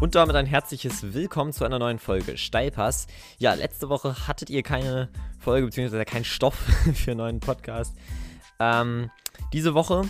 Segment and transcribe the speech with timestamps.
[0.00, 3.08] Und damit ein herzliches Willkommen zu einer neuen Folge Steilpass.
[3.38, 5.08] Ja, letzte Woche hattet ihr keine
[5.40, 6.04] Folge bzw.
[6.04, 6.54] keinen Stoff
[6.94, 7.96] für einen neuen Podcast.
[8.60, 9.10] Ähm,
[9.52, 10.02] diese Woche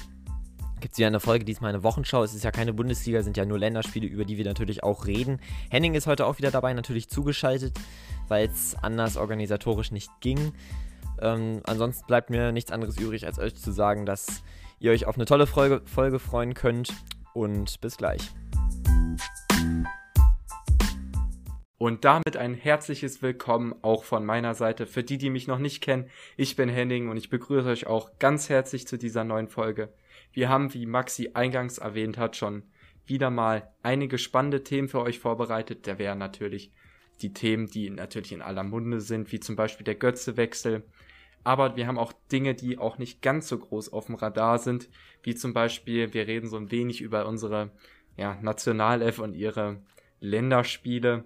[0.80, 2.22] gibt es wieder eine Folge, diesmal eine Wochenschau.
[2.22, 5.06] Es ist ja keine Bundesliga, es sind ja nur Länderspiele, über die wir natürlich auch
[5.06, 5.40] reden.
[5.70, 7.74] Henning ist heute auch wieder dabei, natürlich zugeschaltet,
[8.28, 10.52] weil es anders organisatorisch nicht ging.
[11.22, 14.42] Ähm, ansonsten bleibt mir nichts anderes übrig, als euch zu sagen, dass
[14.80, 16.92] ihr euch auf eine tolle Folge, Folge freuen könnt.
[17.32, 18.20] Und bis gleich.
[21.78, 24.84] Und damit ein herzliches Willkommen auch von meiner Seite.
[24.84, 28.18] Für die, die mich noch nicht kennen, ich bin Henning und ich begrüße euch auch
[28.18, 29.92] ganz herzlich zu dieser neuen Folge.
[30.32, 32.64] Wir haben, wie Maxi eingangs erwähnt hat, schon
[33.06, 35.86] wieder mal einige spannende Themen für euch vorbereitet.
[35.86, 36.72] Da wären natürlich
[37.22, 40.84] die Themen, die natürlich in aller Munde sind, wie zum Beispiel der Götzewechsel.
[41.44, 44.90] Aber wir haben auch Dinge, die auch nicht ganz so groß auf dem Radar sind,
[45.22, 47.70] wie zum Beispiel, wir reden so ein wenig über unsere
[48.18, 49.80] ja, Nationalelf und ihre
[50.20, 51.24] Länderspiele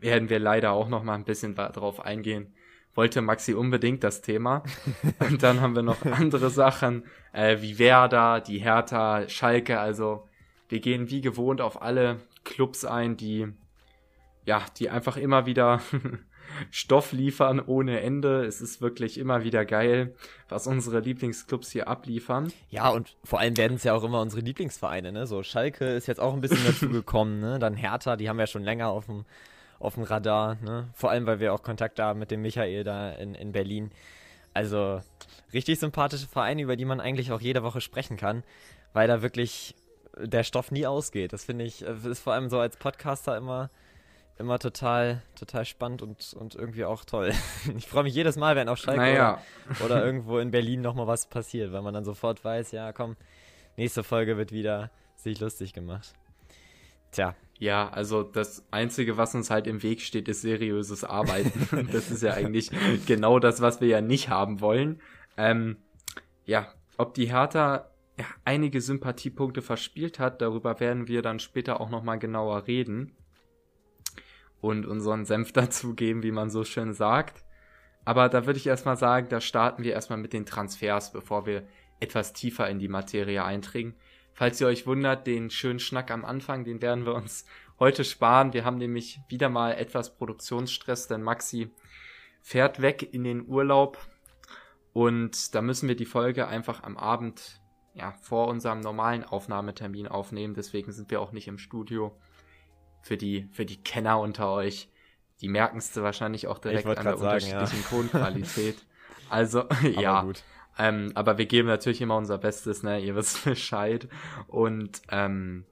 [0.00, 2.54] werden wir leider auch noch mal ein bisschen darauf eingehen.
[2.94, 4.62] Wollte Maxi unbedingt das Thema.
[5.20, 9.78] Und dann haben wir noch andere Sachen, äh, wie Werder, die Hertha, Schalke.
[9.78, 10.26] Also
[10.68, 13.52] wir gehen wie gewohnt auf alle Clubs ein, die
[14.44, 15.80] ja, die einfach immer wieder
[16.70, 18.44] Stoff liefern ohne Ende.
[18.44, 20.14] Es ist wirklich immer wieder geil,
[20.48, 22.52] was unsere Lieblingsclubs hier abliefern.
[22.70, 25.26] Ja, und vor allem werden es ja auch immer unsere Lieblingsvereine, ne?
[25.26, 27.58] So Schalke ist jetzt auch ein bisschen dazu gekommen, ne?
[27.58, 29.24] Dann Hertha, die haben wir ja schon länger auf dem
[29.78, 30.56] auf dem Radar.
[30.62, 30.88] Ne?
[30.92, 33.90] Vor allem, weil wir auch Kontakt haben mit dem Michael da in, in Berlin.
[34.54, 35.00] Also
[35.52, 38.42] richtig sympathische Vereine, über die man eigentlich auch jede Woche sprechen kann,
[38.92, 39.74] weil da wirklich
[40.16, 41.32] der Stoff nie ausgeht.
[41.32, 43.70] Das finde ich, ist vor allem so als Podcaster immer,
[44.38, 47.32] immer total, total spannend und, und irgendwie auch toll.
[47.76, 49.42] Ich freue mich jedes Mal, wenn auf Schalke naja.
[49.80, 53.16] oder, oder irgendwo in Berlin nochmal was passiert, weil man dann sofort weiß, ja komm,
[53.76, 56.14] nächste Folge wird wieder sich lustig gemacht.
[57.10, 61.88] Tja, ja, also das Einzige, was uns halt im Weg steht, ist seriöses Arbeiten.
[61.92, 62.70] das ist ja eigentlich
[63.06, 65.00] genau das, was wir ja nicht haben wollen.
[65.36, 65.76] Ähm,
[66.44, 71.90] ja, ob die Hertha ja, einige Sympathiepunkte verspielt hat, darüber werden wir dann später auch
[71.90, 73.14] nochmal genauer reden
[74.60, 77.44] und unseren Senf dazugeben, wie man so schön sagt.
[78.04, 81.66] Aber da würde ich erstmal sagen, da starten wir erstmal mit den Transfers, bevor wir
[82.00, 83.94] etwas tiefer in die Materie eindringen.
[84.32, 87.44] Falls ihr euch wundert, den schönen Schnack am Anfang, den werden wir uns
[87.78, 88.52] heute sparen.
[88.52, 91.70] Wir haben nämlich wieder mal etwas Produktionsstress, denn Maxi
[92.40, 93.98] fährt weg in den Urlaub
[94.92, 97.60] und da müssen wir die Folge einfach am Abend
[97.94, 100.54] ja, vor unserem normalen Aufnahmetermin aufnehmen.
[100.54, 102.16] Deswegen sind wir auch nicht im Studio.
[103.08, 104.90] Für die, für die Kenner unter euch,
[105.40, 107.88] die merken es wahrscheinlich auch direkt an der sagen, unterschiedlichen ja.
[107.88, 108.76] Tonqualität.
[109.30, 110.22] Also, ja.
[110.22, 110.42] Gut.
[110.78, 112.98] Ähm, aber wir geben natürlich immer unser Bestes, ne?
[113.00, 114.08] Ihr wisst Bescheid.
[114.46, 115.66] Und ähm,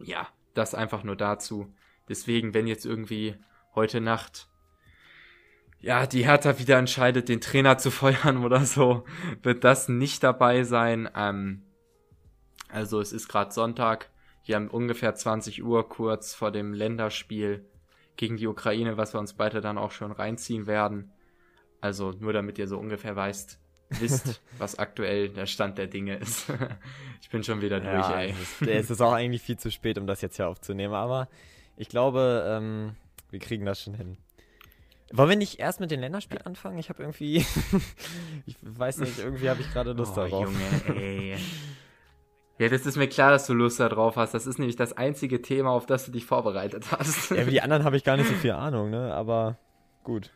[0.00, 1.72] ja, das einfach nur dazu.
[2.08, 3.36] Deswegen, wenn jetzt irgendwie
[3.76, 4.48] heute Nacht
[5.80, 9.04] ja, die Hertha wieder entscheidet, den Trainer zu feuern oder so,
[9.42, 11.08] wird das nicht dabei sein.
[11.14, 11.62] Ähm,
[12.68, 14.10] also es ist gerade Sonntag.
[14.46, 17.68] Wir haben ungefähr 20 Uhr kurz vor dem Länderspiel
[18.16, 21.12] gegen die Ukraine, was wir uns beide dann auch schon reinziehen werden.
[21.80, 26.46] Also nur damit ihr so ungefähr weißt, wisst, was aktuell der Stand der Dinge ist.
[27.20, 28.30] ich bin schon wieder durch, ja, ey.
[28.30, 31.28] Es ist, es ist auch eigentlich viel zu spät, um das jetzt hier aufzunehmen, aber
[31.76, 32.94] ich glaube, ähm,
[33.30, 34.16] wir kriegen das schon hin.
[35.12, 36.78] Wollen wir nicht erst mit den Länderspielen anfangen?
[36.78, 37.36] Ich habe irgendwie,
[38.46, 40.44] ich weiß nicht, irgendwie habe ich gerade Lust oh, darauf.
[40.46, 41.36] Junge, ey.
[42.58, 44.32] Ja, das ist mir klar, dass du Lust darauf hast.
[44.32, 47.30] Das ist nämlich das einzige Thema, auf das du dich vorbereitet hast.
[47.30, 49.14] Ja, wie die anderen habe ich gar nicht so viel Ahnung, ne?
[49.14, 49.58] Aber
[50.04, 50.30] gut.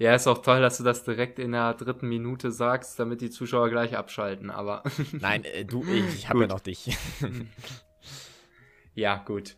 [0.00, 3.28] Ja, ist auch toll, dass du das direkt in der dritten Minute sagst, damit die
[3.28, 4.82] Zuschauer gleich abschalten, aber.
[5.12, 6.96] Nein, äh, du, ich, ich habe ja noch dich.
[8.94, 9.56] ja, gut.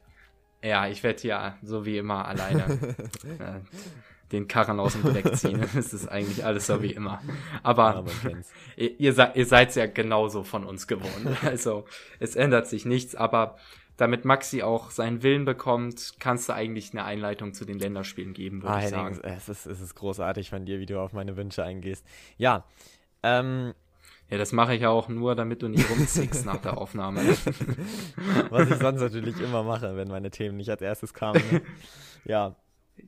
[0.63, 2.65] Ja, ich werde hier so wie immer alleine
[3.39, 3.61] äh,
[4.32, 5.62] den Karren aus dem Dreck ziehen.
[5.76, 7.20] Es ist eigentlich alles so wie immer.
[7.62, 8.31] Aber ja,
[8.76, 11.12] ihr, ihr, ihr seid ja genauso von uns gewohnt.
[11.43, 11.84] Also
[12.19, 13.56] es ändert sich nichts, aber
[13.96, 18.62] damit Maxi auch seinen Willen bekommt, kannst du eigentlich eine Einleitung zu den Länderspielen geben,
[18.62, 19.20] würde ah, ich sagen.
[19.23, 22.06] Es ist, es ist großartig von dir, wie du auf meine Wünsche eingehst.
[22.38, 22.64] Ja,
[23.23, 23.75] ähm,
[24.31, 27.20] ja, das mache ich ja auch nur, damit du nicht rumziehst nach der Aufnahme.
[28.49, 31.43] Was ich sonst natürlich immer mache, wenn meine Themen nicht als erstes kamen.
[31.52, 31.61] Ne?
[32.25, 32.56] Ja.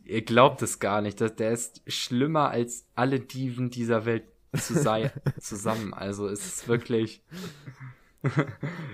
[0.05, 1.21] Ihr glaubt es gar nicht.
[1.21, 4.25] Dass der ist schlimmer als alle Diven dieser Welt
[4.57, 5.11] zu sein,
[5.41, 5.95] zusammen.
[5.95, 7.23] Also es ist wirklich.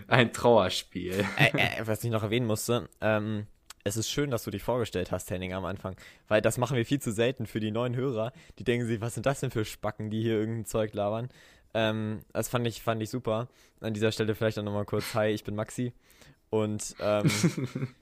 [0.08, 1.24] Ein Trauerspiel.
[1.36, 3.46] Äh, äh, was ich noch erwähnen musste, ähm,
[3.84, 5.96] es ist schön, dass du dich vorgestellt hast, Henning, am Anfang.
[6.28, 8.32] Weil das machen wir viel zu selten für die neuen Hörer.
[8.58, 11.28] Die denken sich, was sind das denn für Spacken, die hier irgendein Zeug labern.
[11.72, 13.48] Ähm, das fand ich, fand ich super.
[13.80, 15.92] An dieser Stelle vielleicht auch nochmal kurz, hi, ich bin Maxi.
[16.50, 17.30] Und ähm,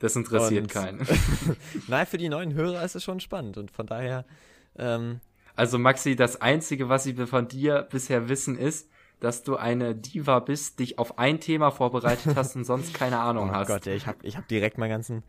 [0.00, 1.06] das interessiert und, keinen.
[1.88, 4.24] Nein, für die neuen Hörer ist es schon spannend und von daher.
[4.76, 5.20] Ähm,
[5.54, 10.38] also Maxi, das Einzige, was sie von dir bisher wissen, ist, dass du eine Diva
[10.38, 13.68] bist, dich auf ein Thema vorbereitet hast und sonst keine Ahnung oh hast.
[13.68, 15.22] Oh Gott, ey, ich habe ich hab direkt meinen ganzen,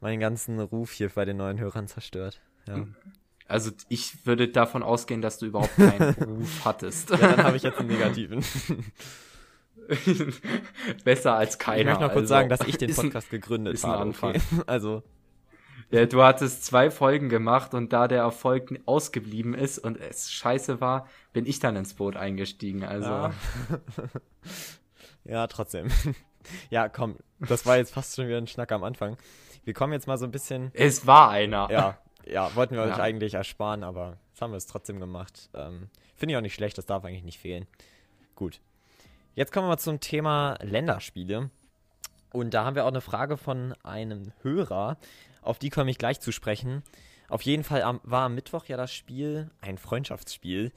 [0.00, 2.40] meinen ganzen Ruf hier bei den neuen Hörern zerstört.
[2.66, 2.86] Ja.
[3.46, 7.10] Also ich würde davon ausgehen, dass du überhaupt keinen Ruf hattest.
[7.10, 8.42] Ja, dann habe ich jetzt einen negativen.
[11.04, 11.80] Besser als keiner.
[11.80, 13.98] Ich möchte noch kurz also, sagen, dass ich den Podcast ein, gegründet ist habe.
[14.00, 14.30] Anfang.
[14.30, 14.40] Okay.
[14.66, 15.02] Also.
[15.90, 20.80] Ja, du hattest zwei Folgen gemacht und da der Erfolg ausgeblieben ist und es scheiße
[20.80, 22.84] war, bin ich dann ins Boot eingestiegen.
[22.84, 23.08] Also.
[23.08, 23.34] Ja,
[25.24, 25.88] ja trotzdem.
[26.70, 29.16] Ja, komm, das war jetzt fast schon wieder ein Schnack am Anfang.
[29.64, 30.70] Wir kommen jetzt mal so ein bisschen.
[30.74, 31.68] Es war einer.
[31.70, 32.94] Ja, ja, wollten wir ja.
[32.94, 35.50] euch eigentlich ersparen, aber jetzt haben wir es trotzdem gemacht.
[35.54, 37.66] Ähm, Finde ich auch nicht schlecht, das darf eigentlich nicht fehlen.
[38.34, 38.60] Gut.
[39.36, 41.50] Jetzt kommen wir mal zum Thema Länderspiele.
[42.32, 44.96] Und da haben wir auch eine Frage von einem Hörer.
[45.42, 46.84] Auf die komme ich gleich zu sprechen.
[47.28, 50.70] Auf jeden Fall war am Mittwoch ja das Spiel, ein Freundschaftsspiel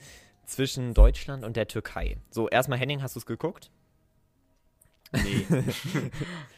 [0.45, 2.17] zwischen Deutschland und der Türkei.
[2.31, 3.69] So, erstmal Henning, hast du es geguckt?
[5.11, 5.45] Nee.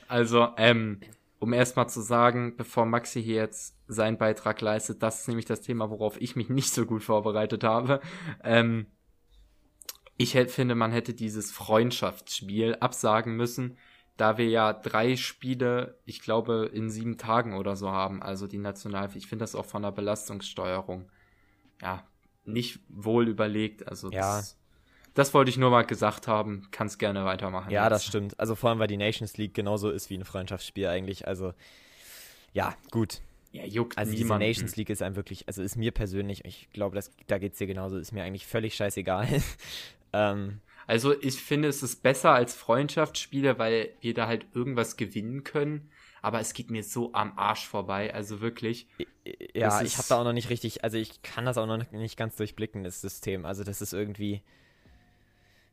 [0.08, 1.02] also, ähm,
[1.40, 5.62] um erstmal zu sagen, bevor Maxi hier jetzt seinen Beitrag leistet, das ist nämlich das
[5.62, 8.00] Thema, worauf ich mich nicht so gut vorbereitet habe.
[8.42, 8.88] Ähm,
[10.20, 13.78] ich finde, man hätte dieses Freundschaftsspiel absagen müssen,
[14.18, 18.58] da wir ja drei Spiele, ich glaube, in sieben Tagen oder so haben, also die
[18.58, 21.10] National, ich finde das auch von der Belastungssteuerung,
[21.82, 22.04] ja,
[22.44, 24.36] nicht wohl überlegt, also ja.
[24.36, 24.58] das,
[25.14, 26.68] das wollte ich nur mal gesagt haben.
[26.72, 27.72] Kannst gerne weitermachen.
[27.72, 27.92] Ja, jetzt.
[27.92, 28.38] das stimmt.
[28.38, 31.30] Also vor allem, weil die Nations League genauso ist wie ein Freundschaftsspiel eigentlich.
[31.30, 31.54] Also,
[32.52, 33.22] ja, gut.
[33.54, 34.46] Ja, juckt Also niemanden.
[34.46, 37.54] diese Nations League ist einem wirklich, also ist mir persönlich, ich glaube, das, da geht
[37.54, 39.28] es dir genauso, ist mir eigentlich völlig scheißegal.
[40.14, 45.44] ähm, also ich finde, es ist besser als Freundschaftsspiele, weil wir da halt irgendwas gewinnen
[45.44, 45.92] können.
[46.22, 48.88] Aber es geht mir so am Arsch vorbei, also wirklich.
[49.54, 52.18] Ja, ich habe da auch noch nicht richtig, also ich kann das auch noch nicht
[52.18, 53.46] ganz durchblicken, das System.
[53.46, 54.42] Also das ist irgendwie,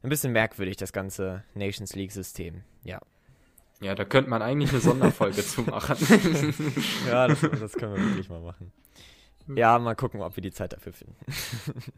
[0.06, 2.62] ein bisschen merkwürdig, das ganze Nations League-System.
[2.84, 3.00] Ja.
[3.80, 5.96] Ja, da könnte man eigentlich eine Sonderfolge zu machen.
[7.06, 8.72] ja, das, das, können wir wirklich mal machen.
[9.54, 11.16] Ja, mal gucken, ob wir die Zeit dafür finden.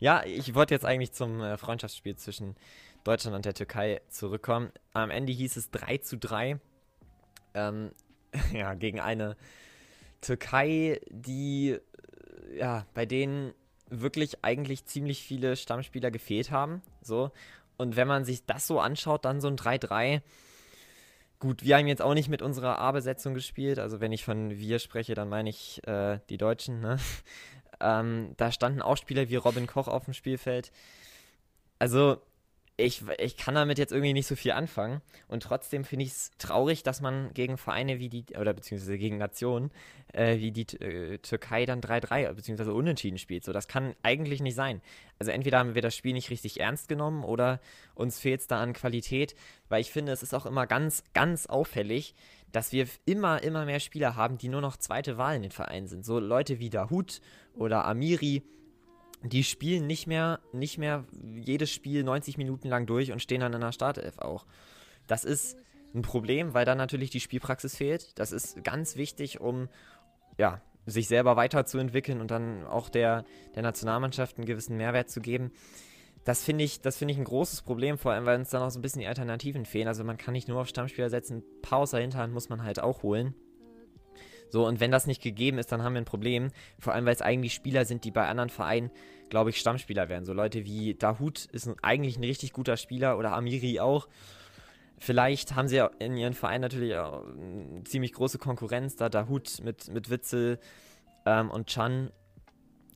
[0.00, 2.56] ja, ich wollte jetzt eigentlich zum äh, Freundschaftsspiel zwischen
[3.04, 4.70] Deutschland und der Türkei zurückkommen.
[4.92, 6.60] Am Ende hieß es 3 zu 3.
[7.54, 7.90] Ähm,
[8.52, 9.36] ja, gegen eine
[10.20, 13.54] Türkei, die, äh, ja, bei denen
[13.90, 16.82] wirklich eigentlich ziemlich viele Stammspieler gefehlt haben.
[17.02, 17.32] So.
[17.76, 20.20] Und wenn man sich das so anschaut, dann so ein 3-3.
[21.40, 23.78] Gut, wir haben jetzt auch nicht mit unserer A-Besetzung gespielt.
[23.78, 26.80] Also wenn ich von wir spreche, dann meine ich äh, die Deutschen.
[26.80, 26.98] Ne?
[27.80, 30.72] Ähm, da standen auch Spieler wie Robin Koch auf dem Spielfeld.
[31.78, 32.20] Also
[32.80, 35.02] ich, ich kann damit jetzt irgendwie nicht so viel anfangen.
[35.26, 39.18] Und trotzdem finde ich es traurig, dass man gegen Vereine wie die, oder beziehungsweise gegen
[39.18, 39.72] Nationen
[40.12, 43.44] äh, wie die äh, Türkei dann 3-3 beziehungsweise unentschieden spielt.
[43.44, 44.80] So, das kann eigentlich nicht sein.
[45.18, 47.60] Also entweder haben wir das Spiel nicht richtig ernst genommen oder
[47.96, 49.34] uns fehlt es da an Qualität,
[49.68, 52.14] weil ich finde, es ist auch immer ganz, ganz auffällig,
[52.52, 55.88] dass wir immer, immer mehr Spieler haben, die nur noch zweite Wahl in den Vereinen
[55.88, 56.04] sind.
[56.04, 57.20] So Leute wie Dahut
[57.54, 58.44] oder Amiri,
[59.22, 61.04] die spielen nicht mehr, nicht mehr
[61.34, 64.46] jedes Spiel 90 Minuten lang durch und stehen dann in der Startelf auch.
[65.06, 65.56] Das ist
[65.94, 68.18] ein Problem, weil dann natürlich die Spielpraxis fehlt.
[68.18, 69.68] Das ist ganz wichtig, um
[70.36, 75.52] ja, sich selber weiterzuentwickeln und dann auch der, der Nationalmannschaft einen gewissen Mehrwert zu geben.
[76.24, 78.78] Das finde ich, das ich ein großes Problem, vor allem, weil uns dann auch so
[78.78, 79.88] ein bisschen die Alternativen fehlen.
[79.88, 82.62] Also man kann nicht nur auf Stammspieler setzen, ein paar aus der Hinterhand muss man
[82.62, 83.34] halt auch holen.
[84.50, 86.50] So, und wenn das nicht gegeben ist, dann haben wir ein Problem.
[86.78, 88.90] Vor allem, weil es eigentlich Spieler sind, die bei anderen Vereinen,
[89.28, 90.24] glaube ich, Stammspieler werden.
[90.24, 94.08] So Leute wie Dahut ist eigentlich ein richtig guter Spieler oder Amiri auch.
[94.98, 99.88] Vielleicht haben sie in ihren Verein natürlich auch eine ziemlich große Konkurrenz, da Dahut mit,
[99.88, 100.58] mit Witzel
[101.24, 102.10] ähm, und Chan.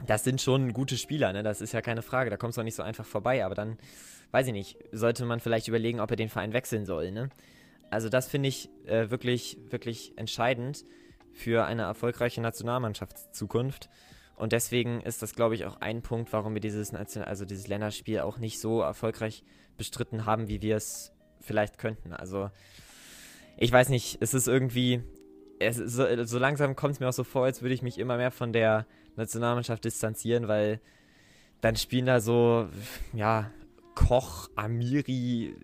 [0.04, 1.44] Das sind schon gute Spieler, ne?
[1.44, 2.28] Das ist ja keine Frage.
[2.28, 3.44] Da kommst du auch nicht so einfach vorbei.
[3.44, 3.78] Aber dann,
[4.32, 7.28] weiß ich nicht, sollte man vielleicht überlegen, ob er den Verein wechseln soll, ne?
[7.90, 10.84] Also das finde ich äh, wirklich, wirklich entscheidend
[11.32, 13.88] für eine erfolgreiche Nationalmannschaftszukunft.
[14.36, 18.20] Und deswegen ist das, glaube ich, auch ein Punkt, warum wir dieses, also dieses Länderspiel
[18.20, 19.44] auch nicht so erfolgreich
[19.76, 22.12] bestritten haben, wie wir es vielleicht könnten.
[22.12, 22.50] Also,
[23.56, 25.02] ich weiß nicht, es ist irgendwie,
[25.58, 28.16] es so, so langsam kommt es mir auch so vor, als würde ich mich immer
[28.16, 28.86] mehr von der
[29.16, 30.80] Nationalmannschaft distanzieren, weil
[31.60, 32.68] dann spielen da so,
[33.12, 33.50] ja,
[33.94, 35.54] Koch, Amiri,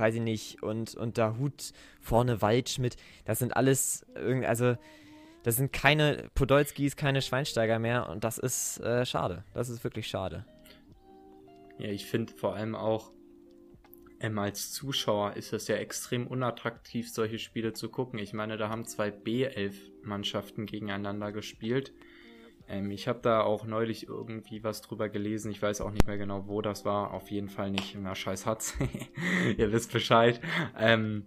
[0.00, 4.04] weiß ich nicht, und, und der Hut vorne Waldschmidt, das sind alles
[4.46, 4.76] also
[5.42, 9.44] das sind keine Podolskis, keine Schweinsteiger mehr und das ist äh, schade.
[9.54, 10.44] Das ist wirklich schade.
[11.78, 13.10] Ja, ich finde vor allem auch,
[14.20, 18.18] ähm, als Zuschauer ist es ja extrem unattraktiv, solche Spiele zu gucken.
[18.18, 21.94] Ich meine, da haben zwei B11-Mannschaften gegeneinander gespielt.
[22.70, 25.50] Ähm, ich habe da auch neulich irgendwie was drüber gelesen.
[25.50, 27.12] Ich weiß auch nicht mehr genau, wo das war.
[27.12, 27.96] Auf jeden Fall nicht.
[28.00, 28.78] Na, scheiß hat's.
[29.58, 30.40] Ihr wisst Bescheid.
[30.78, 31.26] Ähm,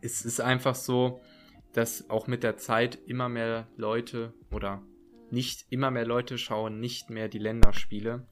[0.00, 1.20] es ist einfach so,
[1.74, 4.82] dass auch mit der Zeit immer mehr Leute oder
[5.30, 8.26] nicht immer mehr Leute schauen nicht mehr die Länderspiele.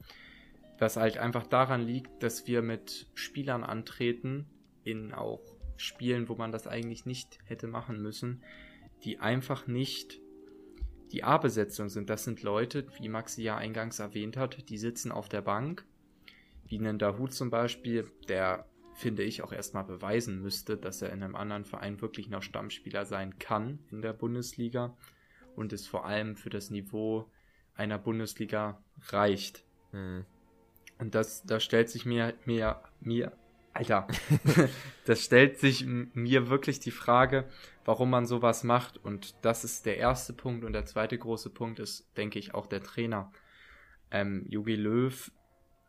[0.79, 4.47] Was halt einfach daran liegt, dass wir mit Spielern antreten,
[4.83, 5.41] in auch
[5.77, 8.43] Spielen, wo man das eigentlich nicht hätte machen müssen,
[9.03, 10.19] die einfach nicht
[11.11, 12.09] die A-Besetzung sind.
[12.09, 15.85] Das sind Leute, wie Maxi ja eingangs erwähnt hat, die sitzen auf der Bank.
[16.65, 21.23] Wie einen Dahut zum Beispiel, der finde ich auch erstmal beweisen müsste, dass er in
[21.23, 24.95] einem anderen Verein wirklich noch Stammspieler sein kann in der Bundesliga
[25.55, 27.29] und es vor allem für das Niveau
[27.75, 29.63] einer Bundesliga reicht.
[29.91, 30.25] Hm.
[30.99, 33.31] Und das, da stellt sich mir, mir, mir,
[33.79, 34.07] Alter,
[35.05, 37.45] das stellt sich mir wirklich die Frage,
[37.85, 38.97] warum man sowas macht.
[38.97, 40.65] Und das ist der erste Punkt.
[40.65, 43.31] Und der zweite große Punkt ist, denke ich, auch der Trainer.
[44.11, 45.31] Ähm, Jogi Löw,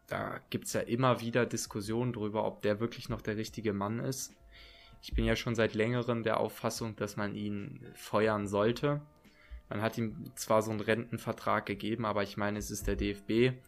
[0.06, 3.98] da gibt es ja immer wieder Diskussionen darüber, ob der wirklich noch der richtige Mann
[3.98, 4.36] ist.
[5.02, 9.00] Ich bin ja schon seit längerem der Auffassung, dass man ihn feuern sollte.
[9.68, 13.58] Man hat ihm zwar so einen Rentenvertrag gegeben, aber ich meine, es ist der DFB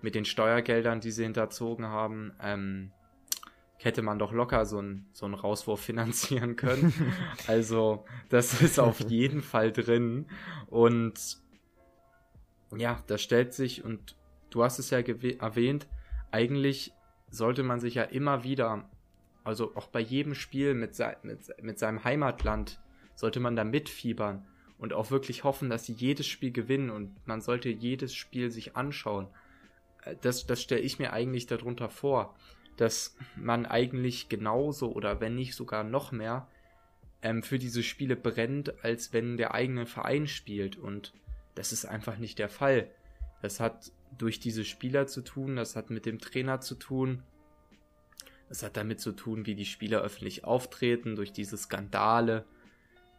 [0.00, 2.92] mit den Steuergeldern, die sie hinterzogen haben, ähm,
[3.78, 6.92] hätte man doch locker so einen so einen Rauswurf finanzieren können.
[7.46, 10.26] also, das ist auf jeden Fall drin.
[10.68, 11.38] Und
[12.76, 14.16] ja, da stellt sich, und
[14.50, 15.86] du hast es ja erwähnt,
[16.30, 16.92] eigentlich
[17.30, 18.88] sollte man sich ja immer wieder,
[19.44, 22.80] also auch bei jedem Spiel mit, se mit, mit seinem Heimatland,
[23.14, 24.44] sollte man da mitfiebern
[24.78, 28.76] und auch wirklich hoffen, dass sie jedes Spiel gewinnen und man sollte jedes Spiel sich
[28.76, 29.28] anschauen
[30.20, 32.34] das, das stelle ich mir eigentlich darunter vor,
[32.76, 36.48] dass man eigentlich genauso oder wenn nicht sogar noch mehr
[37.22, 40.76] ähm, für diese Spiele brennt, als wenn der eigene Verein spielt.
[40.76, 41.12] Und
[41.54, 42.90] das ist einfach nicht der Fall.
[43.42, 47.22] Das hat durch diese Spieler zu tun, das hat mit dem Trainer zu tun,
[48.48, 52.44] das hat damit zu tun, wie die Spieler öffentlich auftreten, durch diese Skandale.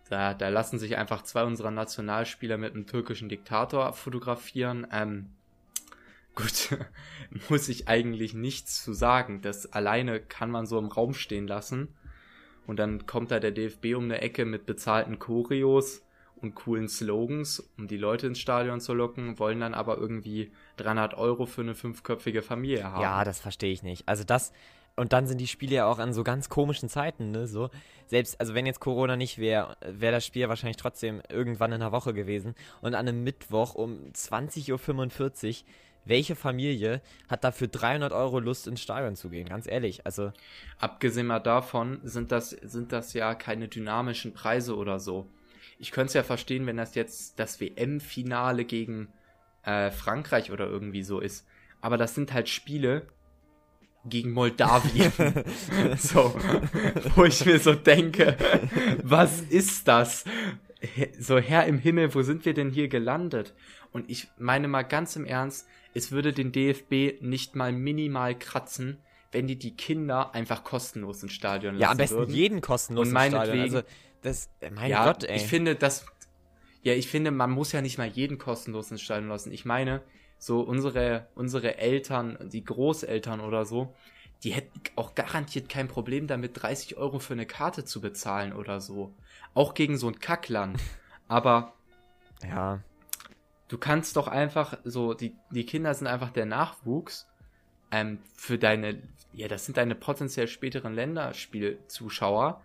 [0.10, 4.88] Da, da lassen sich einfach zwei unserer Nationalspieler mit einem türkischen Diktator fotografieren.
[4.92, 5.32] Ähm,
[6.36, 6.78] Gut,
[7.50, 9.42] muss ich eigentlich nichts zu sagen.
[9.42, 11.96] Das alleine kann man so im Raum stehen lassen.
[12.68, 16.02] Und dann kommt da der DFB um eine Ecke mit bezahlten Choreos
[16.36, 21.14] und coolen Slogans, um die Leute ins Stadion zu locken, wollen dann aber irgendwie 300
[21.16, 23.02] Euro für eine fünfköpfige Familie haben.
[23.02, 24.08] Ja, das verstehe ich nicht.
[24.08, 24.52] Also das,
[24.96, 27.48] und dann sind die Spiele ja auch an so ganz komischen Zeiten, ne?
[27.48, 27.70] So,
[28.08, 31.92] selbst, also wenn jetzt Corona nicht wäre, wäre das Spiel wahrscheinlich trotzdem irgendwann in der
[31.92, 32.56] Woche gewesen.
[32.82, 35.66] Und an einem Mittwoch um 20.45 Uhr
[36.06, 39.50] welche Familie hat dafür 300 Euro Lust ins Stadion zu gehen?
[39.50, 40.32] Ganz ehrlich, also.
[40.80, 45.28] Abgesehen mal davon sind das, sind das ja keine dynamischen Preise oder so.
[45.80, 49.10] Ich könnte es ja verstehen, wenn das jetzt das WM-Finale gegen
[49.64, 51.48] äh, Frankreich oder irgendwie so ist.
[51.82, 53.08] Aber das sind halt Spiele
[54.06, 55.12] gegen Moldawien.
[55.98, 56.36] so,
[57.16, 58.38] wo ich mir so denke,
[59.04, 60.24] was ist das?
[61.20, 63.54] So, Herr im Himmel, wo sind wir denn hier gelandet?
[63.92, 69.00] Und ich meine mal ganz im Ernst, es würde den DFB nicht mal minimal kratzen,
[69.32, 72.36] wenn die die Kinder einfach kostenlos ins Stadion lassen Ja, am besten würden.
[72.36, 73.82] jeden kostenlos Und meinetwegen, Also,
[74.22, 75.36] das, äh, mein ja, Gott, ey.
[75.38, 76.06] Ich finde, das,
[76.84, 79.52] ja, ich finde, man muss ja nicht mal jeden kostenlos ins Stadion lassen.
[79.52, 80.04] Ich meine,
[80.38, 83.96] so unsere, unsere Eltern, die Großeltern oder so,
[84.44, 88.82] die hätten auch garantiert kein Problem damit, 30 Euro für eine Karte zu bezahlen oder
[88.82, 89.18] so.
[89.54, 90.82] Auch gegen so ein Kackland.
[91.28, 91.80] Aber,
[92.44, 92.84] ja,
[93.68, 97.28] du kannst doch einfach so, die, die Kinder sind einfach der Nachwuchs
[97.92, 99.02] ähm, für deine,
[99.34, 102.64] ja, das sind deine potenziell späteren Länderspielzuschauer.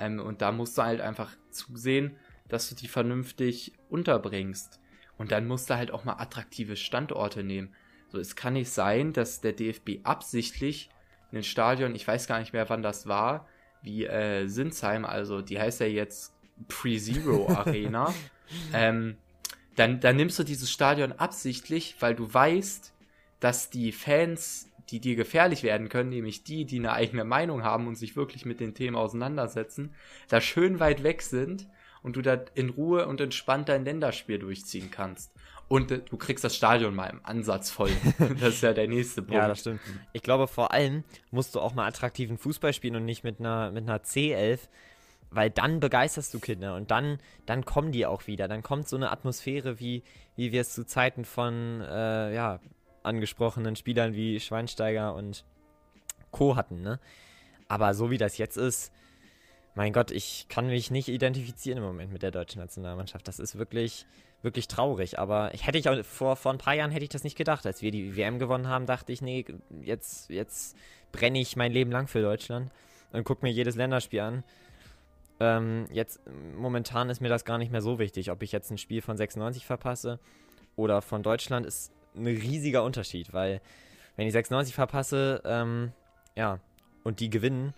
[0.00, 2.16] Ähm, und da musst du halt einfach zusehen,
[2.48, 4.80] dass du die vernünftig unterbringst.
[5.16, 7.74] Und dann musst du halt auch mal attraktive Standorte nehmen.
[8.08, 10.90] So, es kann nicht sein, dass der DFB absichtlich
[11.30, 13.48] in den Stadion, ich weiß gar nicht mehr, wann das war,
[13.82, 16.34] wie äh, Sinsheim, also die heißt ja jetzt
[16.68, 18.12] Pre-Zero Arena,
[18.72, 19.16] ähm,
[19.76, 22.92] dann, dann nimmst du dieses Stadion absichtlich, weil du weißt,
[23.40, 27.86] dass die Fans, die dir gefährlich werden können, nämlich die, die eine eigene Meinung haben
[27.86, 29.94] und sich wirklich mit den Themen auseinandersetzen,
[30.28, 31.68] da schön weit weg sind
[32.02, 35.32] und du da in Ruhe und entspannt dein Länderspiel durchziehen kannst.
[35.68, 37.90] Und äh, du kriegst das Stadion mal im Ansatz voll.
[38.40, 39.34] das ist ja der nächste Punkt.
[39.34, 39.80] Ja, das stimmt.
[40.12, 43.70] Ich glaube, vor allem musst du auch mal attraktiven Fußball spielen und nicht mit einer,
[43.70, 44.68] mit einer C11,
[45.34, 48.48] weil dann begeisterst du Kinder und dann, dann kommen die auch wieder.
[48.48, 50.02] Dann kommt so eine Atmosphäre, wie,
[50.36, 52.60] wie wir es zu Zeiten von, äh, ja,
[53.02, 55.44] angesprochenen Spielern wie Schweinsteiger und
[56.30, 56.56] Co.
[56.56, 56.98] hatten, ne?
[57.68, 58.92] Aber so wie das jetzt ist,
[59.74, 63.26] mein Gott, ich kann mich nicht identifizieren im Moment mit der deutschen Nationalmannschaft.
[63.26, 64.06] Das ist wirklich,
[64.42, 65.18] wirklich traurig.
[65.18, 67.66] Aber ich hätte ich auch vor, vor ein paar Jahren hätte ich das nicht gedacht.
[67.66, 69.44] Als wir die WM gewonnen haben, dachte ich, nee,
[69.82, 70.76] jetzt, jetzt
[71.10, 72.70] brenne ich mein Leben lang für Deutschland
[73.12, 74.44] und gucke mir jedes Länderspiel an.
[75.40, 76.20] Ähm, jetzt,
[76.56, 78.30] momentan ist mir das gar nicht mehr so wichtig.
[78.30, 80.20] Ob ich jetzt ein Spiel von 96 verpasse
[80.76, 83.60] oder von Deutschland, ist ein riesiger Unterschied, weil
[84.16, 85.92] wenn ich 96 verpasse, ähm,
[86.36, 86.60] ja,
[87.02, 87.74] und die gewinnen,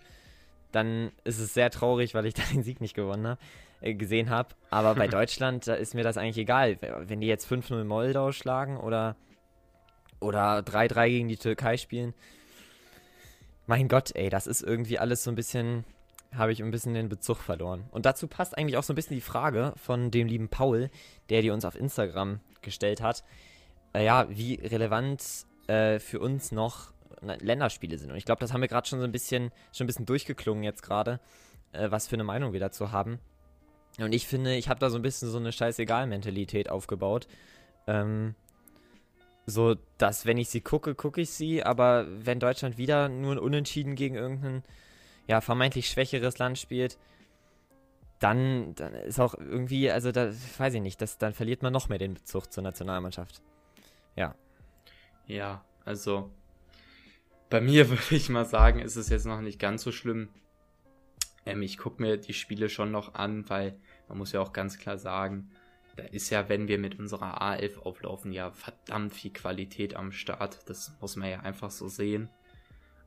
[0.71, 3.41] dann ist es sehr traurig, weil ich da den Sieg nicht gewonnen habe,
[3.81, 4.49] äh, gesehen habe.
[4.69, 6.77] Aber bei Deutschland, da ist mir das eigentlich egal.
[6.81, 9.15] Wenn die jetzt 5-0 Moldau schlagen oder,
[10.19, 12.13] oder 3-3 gegen die Türkei spielen,
[13.65, 15.83] mein Gott, ey, das ist irgendwie alles so ein bisschen,
[16.35, 17.85] habe ich ein bisschen den Bezug verloren.
[17.91, 20.89] Und dazu passt eigentlich auch so ein bisschen die Frage von dem lieben Paul,
[21.29, 23.23] der die uns auf Instagram gestellt hat.
[23.93, 28.11] Äh, ja, wie relevant äh, für uns noch Länderspiele sind.
[28.11, 30.63] Und ich glaube, das haben wir gerade schon so ein bisschen, schon ein bisschen durchgeklungen
[30.63, 31.19] jetzt gerade,
[31.71, 33.19] äh, was für eine Meinung wir dazu haben.
[33.99, 37.27] Und ich finde, ich habe da so ein bisschen so eine Scheißegal-Mentalität aufgebaut.
[37.87, 38.35] Ähm,
[39.47, 43.39] so, dass wenn ich sie gucke, gucke ich sie, aber wenn Deutschland wieder nur ein
[43.39, 44.63] Unentschieden gegen irgendein,
[45.27, 46.97] ja, vermeintlich schwächeres Land spielt,
[48.19, 51.89] dann, dann ist auch irgendwie, also da weiß ich nicht, das, dann verliert man noch
[51.89, 53.41] mehr den Bezug zur Nationalmannschaft.
[54.15, 54.35] Ja.
[55.27, 56.31] Ja, also
[57.49, 60.29] bei mir würde ich mal sagen, ist es jetzt noch nicht ganz so schlimm.
[61.45, 64.79] Ähm, ich gucke mir die Spiele schon noch an, weil man muss ja auch ganz
[64.79, 65.49] klar sagen,
[65.95, 70.59] da ist ja, wenn wir mit unserer A11 auflaufen, ja verdammt viel Qualität am Start.
[70.69, 72.29] Das muss man ja einfach so sehen.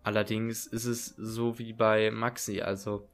[0.02, 3.08] Allerdings ist es so wie bei Maxi, also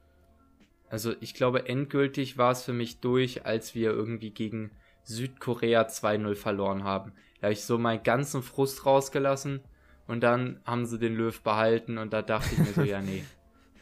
[0.89, 4.71] also ich glaube endgültig war es für mich durch, als wir irgendwie gegen
[5.03, 7.13] Südkorea 2-0 verloren haben.
[7.41, 9.61] Da habe ich so meinen ganzen Frust rausgelassen
[10.07, 13.25] und dann haben sie den Löw behalten und da dachte ich mir so, ja, nee.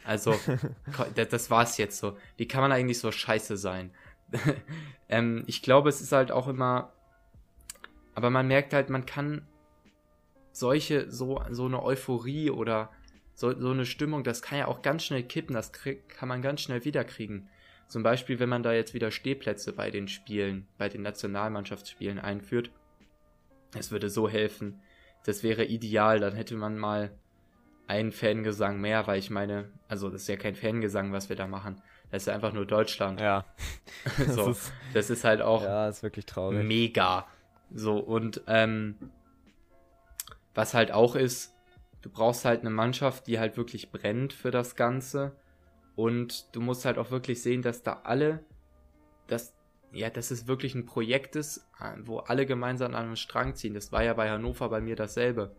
[0.03, 0.35] Also,
[1.15, 2.15] das war's jetzt so.
[2.37, 3.91] Wie kann man eigentlich so scheiße sein?
[5.09, 6.93] ähm, ich glaube, es ist halt auch immer.
[8.13, 9.47] Aber man merkt halt, man kann
[10.51, 12.91] solche, so, so eine Euphorie oder
[13.35, 16.41] so, so eine Stimmung, das kann ja auch ganz schnell kippen, das krieg, kann man
[16.41, 17.49] ganz schnell wiederkriegen.
[17.87, 22.71] Zum Beispiel, wenn man da jetzt wieder Stehplätze bei den Spielen, bei den Nationalmannschaftsspielen einführt.
[23.77, 24.81] Es würde so helfen,
[25.25, 27.11] das wäre ideal, dann hätte man mal
[27.87, 31.45] einen Fangesang mehr, weil ich meine, also das ist ja kein Fangesang, was wir da
[31.45, 31.81] machen.
[32.11, 33.19] Das ist ja einfach nur Deutschland.
[33.19, 33.45] Ja.
[34.27, 36.63] so, das, ist, das ist halt auch ja, ist wirklich traurig.
[36.63, 37.27] mega.
[37.73, 38.95] So, und ähm,
[40.53, 41.54] was halt auch ist,
[42.05, 45.35] du brauchst halt eine Mannschaft, die halt wirklich brennt für das Ganze.
[45.95, 48.45] Und du musst halt auch wirklich sehen, dass da alle,
[49.25, 49.55] dass
[49.91, 51.65] ja, dass es wirklich ein Projekt ist,
[52.03, 53.73] wo alle gemeinsam an einem Strang ziehen.
[53.73, 55.55] Das war ja bei Hannover bei mir dasselbe.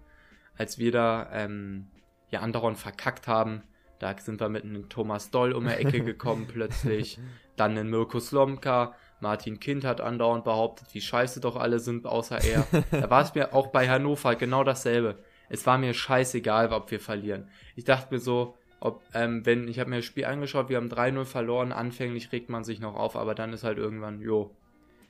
[0.56, 1.88] Als wir da ähm,
[2.30, 3.62] ja andauernd verkackt haben,
[3.98, 7.18] da sind wir mit einem Thomas Doll um die Ecke gekommen plötzlich.
[7.56, 8.94] Dann ein Mirko Slomka.
[9.20, 12.66] Martin Kind hat andauernd behauptet, wie scheiße doch alle sind, außer er.
[12.90, 15.18] Da war es mir auch bei Hannover genau dasselbe.
[15.48, 17.48] Es war mir scheißegal, ob wir verlieren.
[17.74, 20.88] Ich dachte mir so, ob, ähm, wenn, ich habe mir das Spiel angeschaut, wir haben
[20.88, 24.54] 3-0 verloren, anfänglich regt man sich noch auf, aber dann ist halt irgendwann, jo.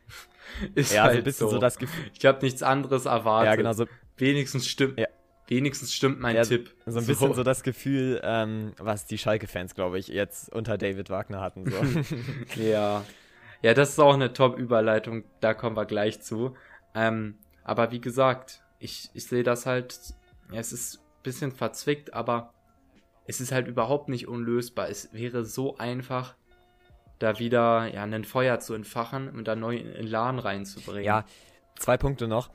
[0.75, 2.05] ist ja, halt so ein bisschen so, so das Gefühl.
[2.17, 3.51] Ich habe nichts anderes erwartet.
[3.51, 3.87] Ja, genau so.
[4.17, 4.99] Wenigstens stimmt.
[4.99, 5.09] Ja.
[5.49, 6.75] Wenigstens stimmt mein ja, Tipp.
[6.87, 10.77] So ein bisschen so, so das Gefühl, ähm, was die Schalke-Fans, glaube ich, jetzt unter
[10.77, 11.71] David Wagner hatten.
[11.71, 12.61] So.
[12.61, 13.05] ja.
[13.63, 16.57] Ja, das ist auch eine Top-Überleitung, da kommen wir gleich zu.
[16.95, 19.99] Ähm, aber wie gesagt, ich, ich sehe das halt,
[20.53, 22.53] es ist ein bisschen verzwickt, aber
[23.27, 24.89] es ist halt überhaupt nicht unlösbar.
[24.89, 26.37] Es wäre so einfach,
[27.19, 31.05] da wieder ja, ein Feuer zu entfachen und da neu in Laden reinzubringen.
[31.05, 31.25] Ja,
[31.77, 32.51] zwei Punkte noch.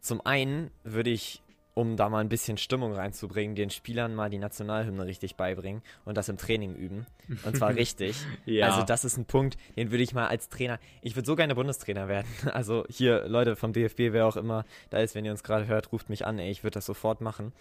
[0.00, 1.42] Zum einen würde ich,
[1.74, 6.16] um da mal ein bisschen Stimmung reinzubringen, den Spielern mal die Nationalhymne richtig beibringen und
[6.16, 7.06] das im Training üben.
[7.44, 8.16] Und zwar richtig.
[8.46, 8.68] ja.
[8.68, 11.54] Also das ist ein Punkt, den würde ich mal als Trainer, ich würde so gerne
[11.54, 12.28] Bundestrainer werden.
[12.54, 15.92] Also hier, Leute vom DFB, wer auch immer da ist, wenn ihr uns gerade hört,
[15.92, 17.52] ruft mich an, ey, ich würde das sofort machen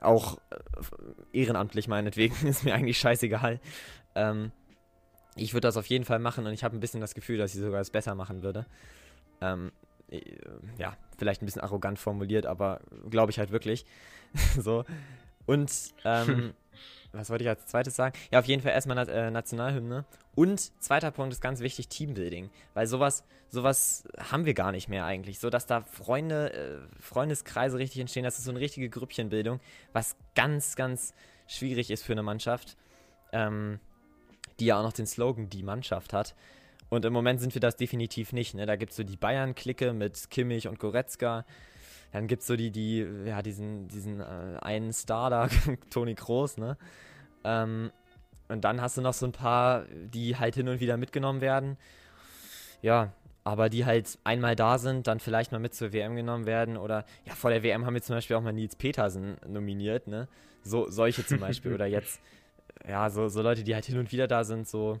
[0.00, 3.60] auch äh, ehrenamtlich meinetwegen, ist mir eigentlich scheißegal.
[4.14, 4.52] Ähm,
[5.36, 7.54] ich würde das auf jeden Fall machen und ich habe ein bisschen das Gefühl, dass
[7.54, 8.66] ich sogar es besser machen würde.
[9.40, 9.72] Ähm,
[10.10, 10.20] äh,
[10.78, 13.84] ja, vielleicht ein bisschen arrogant formuliert, aber glaube ich halt wirklich.
[14.58, 14.84] so.
[15.46, 15.70] Und
[16.04, 16.54] ähm,
[17.12, 18.16] was wollte ich als zweites sagen?
[18.30, 20.04] Ja, auf jeden Fall erstmal äh, Nationalhymne.
[20.34, 22.50] Und zweiter Punkt ist ganz wichtig, Teambuilding.
[22.74, 25.38] Weil sowas, sowas haben wir gar nicht mehr eigentlich.
[25.38, 29.60] So, dass da Freunde, äh, Freundeskreise richtig entstehen, das ist so eine richtige Grüppchenbildung,
[29.92, 31.14] was ganz, ganz
[31.46, 32.76] schwierig ist für eine Mannschaft,
[33.32, 33.80] ähm,
[34.60, 36.34] die ja auch noch den Slogan Die Mannschaft hat.
[36.90, 38.54] Und im Moment sind wir das definitiv nicht.
[38.54, 38.66] Ne?
[38.66, 41.44] Da gibt es so die Bayern-Clique mit Kimmich und Goretzka.
[42.12, 45.48] dann gibt es so die, die, ja, diesen, diesen äh, einen Star da,
[45.90, 46.76] Toni Kroos, ne?
[47.44, 47.90] Ähm,
[48.48, 51.76] und dann hast du noch so ein paar, die halt hin und wieder mitgenommen werden.
[52.80, 53.12] Ja,
[53.44, 56.76] aber die halt einmal da sind, dann vielleicht mal mit zur WM genommen werden.
[56.76, 60.28] Oder ja, vor der WM haben wir zum Beispiel auch mal Nils Petersen nominiert, ne?
[60.62, 61.72] So, solche zum Beispiel.
[61.74, 62.20] oder jetzt,
[62.86, 65.00] ja, so, so Leute, die halt hin und wieder da sind, so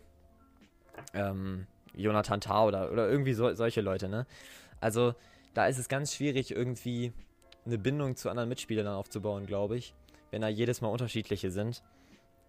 [1.14, 4.26] ähm, Jonathan Tah oder, oder irgendwie so, solche Leute, ne?
[4.80, 5.14] Also
[5.54, 7.12] da ist es ganz schwierig, irgendwie
[7.66, 9.94] eine Bindung zu anderen Mitspielern aufzubauen, glaube ich,
[10.30, 11.82] wenn da jedes Mal unterschiedliche sind.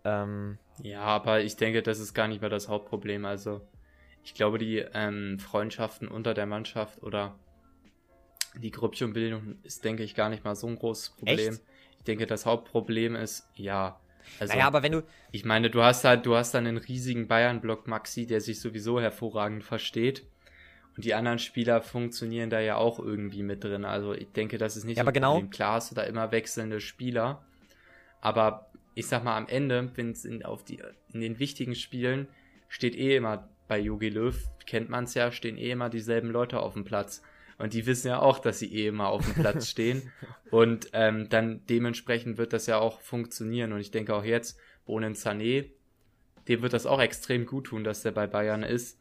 [0.05, 3.25] Ähm, ja, aber ich denke, das ist gar nicht mehr das Hauptproblem.
[3.25, 3.61] Also
[4.23, 7.35] ich glaube, die ähm, Freundschaften unter der Mannschaft oder
[8.55, 11.53] die Grüppchenbildung ist, denke ich, gar nicht mal so ein großes Problem.
[11.53, 11.63] Echt?
[11.97, 13.99] Ich denke, das Hauptproblem ist, ja.
[14.39, 15.03] Also, naja, aber wenn du.
[15.31, 18.99] Ich meine, du hast halt, du hast dann einen riesigen Bayern-Block Maxi, der sich sowieso
[18.99, 20.25] hervorragend versteht.
[20.95, 23.85] Und die anderen Spieler funktionieren da ja auch irgendwie mit drin.
[23.85, 25.41] Also ich denke, das ist nicht ja, so aber genau.
[25.43, 27.43] Klar hast du da immer wechselnde Spieler.
[28.21, 30.43] Aber ich sag mal, am Ende, wenn es in,
[31.13, 32.27] in den wichtigen Spielen
[32.67, 36.59] steht eh immer bei Jogi Löw, kennt man es ja, stehen eh immer dieselben Leute
[36.59, 37.21] auf dem Platz.
[37.59, 40.11] Und die wissen ja auch, dass sie eh immer auf dem Platz stehen.
[40.49, 43.73] Und ähm, dann dementsprechend wird das ja auch funktionieren.
[43.73, 45.69] Und ich denke auch jetzt, Bonen Sané,
[46.47, 48.99] dem wird das auch extrem gut tun, dass der bei Bayern ist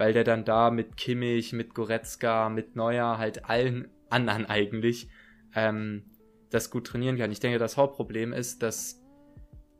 [0.00, 5.10] weil der dann da mit Kimmich, mit Goretzka, mit Neuer, halt allen anderen eigentlich
[5.54, 6.04] ähm,
[6.48, 7.30] das gut trainieren kann.
[7.30, 8.99] Ich denke, das Hauptproblem ist, dass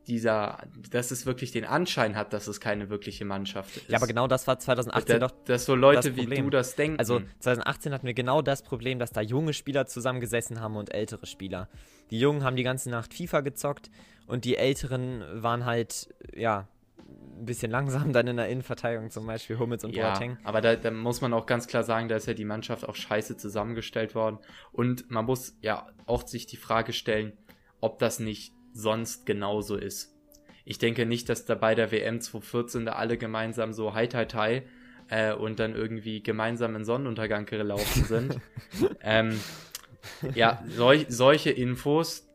[0.07, 0.59] dieser,
[0.89, 3.89] dass es wirklich den Anschein hat, dass es keine wirkliche Mannschaft ist.
[3.89, 5.35] Ja, aber genau das war 2018 da, doch.
[5.45, 6.97] Dass so Leute wie du das denken.
[6.99, 11.25] Also 2018 hatten wir genau das Problem, dass da junge Spieler zusammengesessen haben und ältere
[11.25, 11.69] Spieler.
[12.09, 13.89] Die Jungen haben die ganze Nacht FIFA gezockt
[14.27, 16.67] und die Älteren waren halt, ja,
[17.41, 20.37] ein bisschen langsam dann in der Innenverteidigung, zum Beispiel Hummels und ja, Boateng.
[20.43, 22.95] Aber da, da, muss man auch ganz klar sagen, da ist ja die Mannschaft auch
[22.95, 24.39] scheiße zusammengestellt worden.
[24.71, 27.33] Und man muss ja auch sich die Frage stellen,
[27.79, 30.15] ob das nicht sonst genauso ist.
[30.65, 34.25] Ich denke nicht, dass da bei der WM 2014 da alle gemeinsam so hi hi
[34.25, 34.61] hi
[35.09, 38.39] äh, und dann irgendwie gemeinsam in Sonnenuntergang gelaufen sind.
[39.01, 39.39] ähm,
[40.35, 42.27] ja, solch, solche Infos,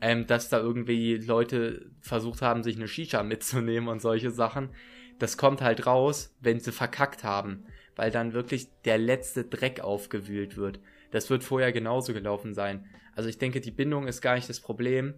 [0.00, 4.70] ähm, dass da irgendwie Leute versucht haben, sich eine Shisha mitzunehmen und solche Sachen.
[5.18, 7.64] Das kommt halt raus, wenn sie verkackt haben,
[7.96, 10.78] weil dann wirklich der letzte Dreck aufgewühlt wird.
[11.10, 12.84] Das wird vorher genauso gelaufen sein.
[13.14, 15.14] Also ich denke, die Bindung ist gar nicht das Problem,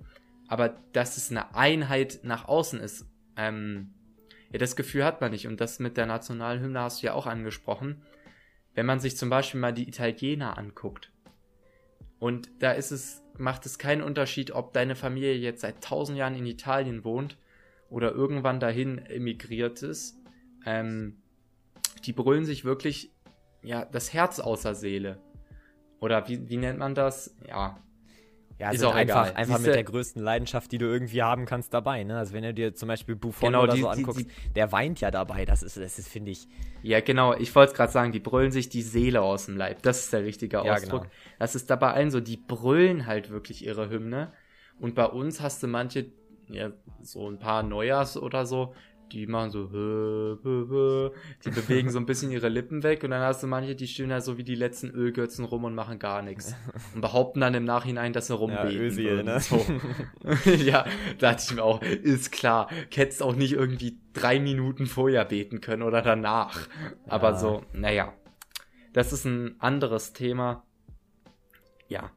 [0.49, 3.07] aber dass es eine Einheit nach außen ist,
[3.37, 3.95] ähm,
[4.51, 5.47] ja, das Gefühl hat man nicht.
[5.47, 8.03] Und das mit der Nationalhymne hast du ja auch angesprochen.
[8.75, 11.13] Wenn man sich zum Beispiel mal die Italiener anguckt,
[12.19, 16.35] und da ist es, macht es keinen Unterschied, ob deine Familie jetzt seit tausend Jahren
[16.35, 17.39] in Italien wohnt
[17.91, 20.19] oder irgendwann dahin emigriert ist.
[20.67, 21.23] Ähm,
[22.05, 23.13] die brüllen sich wirklich
[23.63, 25.21] ja das Herz außer Seele.
[26.01, 27.37] Oder wie, wie nennt man das?
[27.47, 27.79] Ja,
[28.59, 31.73] ja, ist auch einfach, einfach Siehste, mit der größten Leidenschaft, die du irgendwie haben kannst,
[31.73, 32.03] dabei.
[32.03, 32.19] Ne?
[32.19, 34.73] Also wenn du dir zum Beispiel Buffon genau, oder die, so anguckst, die, die, der
[34.73, 35.45] weint ja dabei.
[35.45, 36.49] Das ist, das ist, finde ich.
[36.83, 37.35] Ja, genau.
[37.35, 39.83] Ich wollte es gerade sagen, die brüllen sich die Seele aus dem Leib.
[39.83, 40.73] Das ist der richtige Ausdruck.
[40.73, 41.13] Ja, genau.
[41.39, 42.21] Das ist dabei allen so.
[42.21, 44.33] Die brüllen halt wirklich ihre Hymne.
[44.81, 46.07] Und bei uns hast du manche,
[46.49, 48.75] ja, so ein paar Neujahrs oder so,
[49.13, 49.67] die machen so,
[51.45, 54.11] die bewegen so ein bisschen ihre Lippen weg und dann hast du manche, die stehen
[54.11, 56.55] da so wie die letzten Ölgötzen rum und machen gar nichts.
[56.95, 58.71] Und behaupten dann im Nachhinein, dass sie rumbeten.
[58.71, 59.41] Ja, Ösil, ne?
[59.41, 59.65] so.
[60.51, 60.85] ja,
[61.19, 65.61] da dachte ich mir auch, ist klar, hättest auch nicht irgendwie drei Minuten vorher beten
[65.61, 66.69] können oder danach.
[67.07, 67.37] Aber ja.
[67.37, 68.15] so, naja.
[68.93, 70.65] Das ist ein anderes Thema.
[71.89, 72.11] Ja.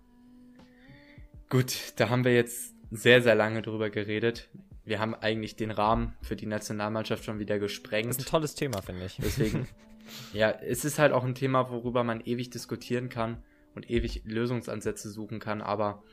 [1.50, 4.50] Gut, da haben wir jetzt sehr, sehr lange drüber geredet
[4.84, 8.10] wir haben eigentlich den Rahmen für die Nationalmannschaft schon wieder gesprengt.
[8.10, 9.18] Das ist ein tolles Thema, finde ich.
[9.18, 9.68] Deswegen,
[10.34, 13.44] ja, es ist halt auch ein Thema, worüber man ewig diskutieren kann
[13.76, 16.04] und ewig Lösungsansätze suchen kann, aber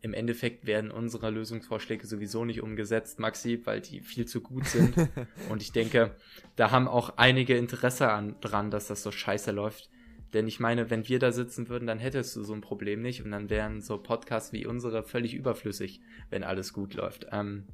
[0.00, 4.94] im Endeffekt werden unsere Lösungsvorschläge sowieso nicht umgesetzt, Maxi, weil die viel zu gut sind.
[5.48, 6.16] und ich denke,
[6.54, 9.90] da haben auch einige Interesse an, dran, dass das so scheiße läuft.
[10.32, 13.24] Denn ich meine, wenn wir da sitzen würden, dann hättest du so ein Problem nicht
[13.24, 16.00] und dann wären so Podcasts wie unsere völlig überflüssig,
[16.30, 17.26] wenn alles gut läuft.
[17.32, 17.64] Ähm,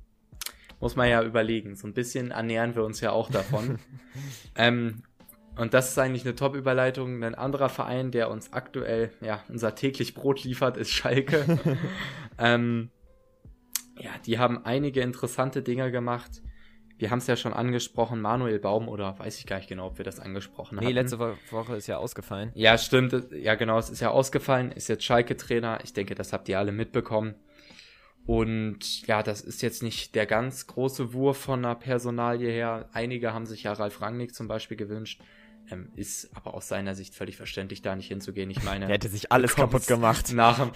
[0.83, 1.77] muss man ja überlegen.
[1.77, 3.79] So ein bisschen ernähren wir uns ja auch davon.
[4.57, 5.05] ähm,
[5.57, 7.23] und das ist eigentlich eine Top-Überleitung.
[7.23, 11.61] Ein anderer Verein, der uns aktuell ja unser täglich Brot liefert, ist Schalke.
[12.39, 12.91] ähm,
[13.97, 16.43] ja, die haben einige interessante Dinge gemacht.
[16.99, 19.99] Wir haben es ja schon angesprochen, Manuel Baum, oder weiß ich gar nicht genau, ob
[19.99, 20.87] wir das angesprochen haben.
[20.87, 22.51] Nee, letzte Woche ist ja ausgefallen.
[22.55, 23.15] Ja, stimmt.
[23.31, 24.73] Ja, genau, es ist ja ausgefallen.
[24.73, 25.79] Ist jetzt Schalke-Trainer.
[25.85, 27.37] Ich denke, das habt ihr alle mitbekommen.
[28.25, 32.89] Und ja, das ist jetzt nicht der ganz große Wurf von einer Personalie her.
[32.93, 35.21] Einige haben sich ja Ralf Rangnick zum Beispiel gewünscht.
[35.71, 38.51] Ähm, ist aber aus seiner Sicht völlig verständlich, da nicht hinzugehen.
[38.51, 40.33] Ich meine, er hätte sich alles kaputt gemacht.
[40.33, 40.71] Nach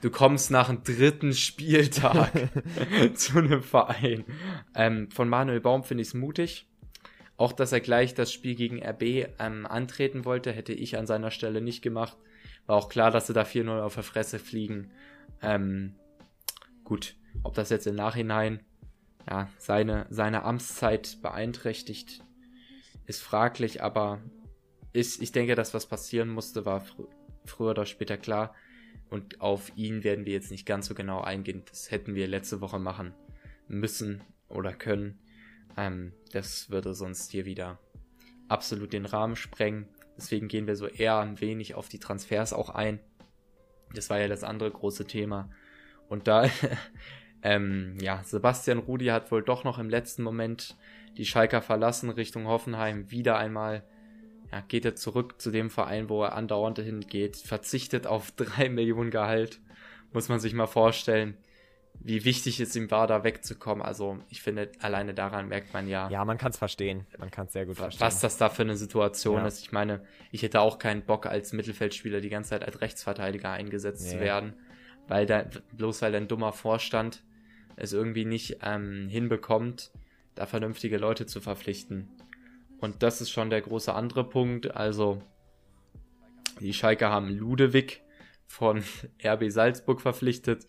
[0.00, 2.30] du kommst nach dem dritten Spieltag
[3.14, 4.24] zu einem Verein.
[4.74, 6.66] Ähm, von Manuel Baum finde ich es mutig.
[7.36, 11.30] Auch, dass er gleich das Spiel gegen RB ähm, antreten wollte, hätte ich an seiner
[11.30, 12.16] Stelle nicht gemacht.
[12.66, 14.90] War auch klar, dass sie da 4-0 auf der Fresse fliegen.
[15.42, 15.94] Ähm,
[16.92, 18.60] gut, ob das jetzt im Nachhinein
[19.26, 22.22] ja, seine, seine Amtszeit beeinträchtigt,
[23.06, 24.20] ist fraglich, aber
[24.92, 27.04] ist, ich denke, dass was passieren musste, war fr
[27.46, 28.54] früher oder später klar.
[29.08, 31.62] Und auf ihn werden wir jetzt nicht ganz so genau eingehen.
[31.66, 33.14] Das hätten wir letzte Woche machen
[33.68, 35.18] müssen oder können.
[35.78, 37.78] Ähm, das würde sonst hier wieder
[38.48, 39.88] absolut den Rahmen sprengen.
[40.18, 43.00] Deswegen gehen wir so eher ein wenig auf die Transfers auch ein.
[43.94, 45.48] Das war ja das andere große Thema.
[46.12, 46.44] Und da,
[47.42, 50.76] ähm, ja, Sebastian Rudi hat wohl doch noch im letzten Moment
[51.16, 53.10] die Schalker verlassen Richtung Hoffenheim.
[53.10, 53.82] Wieder einmal
[54.52, 59.10] ja, geht er zurück zu dem Verein, wo er andauernd hingeht, verzichtet auf drei Millionen
[59.10, 59.60] Gehalt.
[60.12, 61.38] Muss man sich mal vorstellen
[62.04, 63.84] wie wichtig es ihm war, da wegzukommen.
[63.84, 66.08] Also ich finde, alleine daran merkt man ja.
[66.10, 67.06] Ja, man kann es verstehen.
[67.18, 68.04] Man kann es sehr gut verstehen.
[68.04, 69.46] Was das da für eine Situation ja.
[69.46, 69.60] ist.
[69.60, 74.04] Ich meine, ich hätte auch keinen Bock, als Mittelfeldspieler die ganze Zeit als Rechtsverteidiger eingesetzt
[74.04, 74.12] nee.
[74.12, 74.54] zu werden.
[75.08, 75.44] Weil da,
[75.76, 77.22] bloß weil ein dummer Vorstand
[77.76, 79.90] es irgendwie nicht ähm, hinbekommt,
[80.34, 82.08] da vernünftige Leute zu verpflichten.
[82.80, 84.74] Und das ist schon der große andere Punkt.
[84.74, 85.22] Also,
[86.60, 88.02] die Schalke haben Ludewig
[88.46, 88.82] von
[89.24, 90.66] RB Salzburg verpflichtet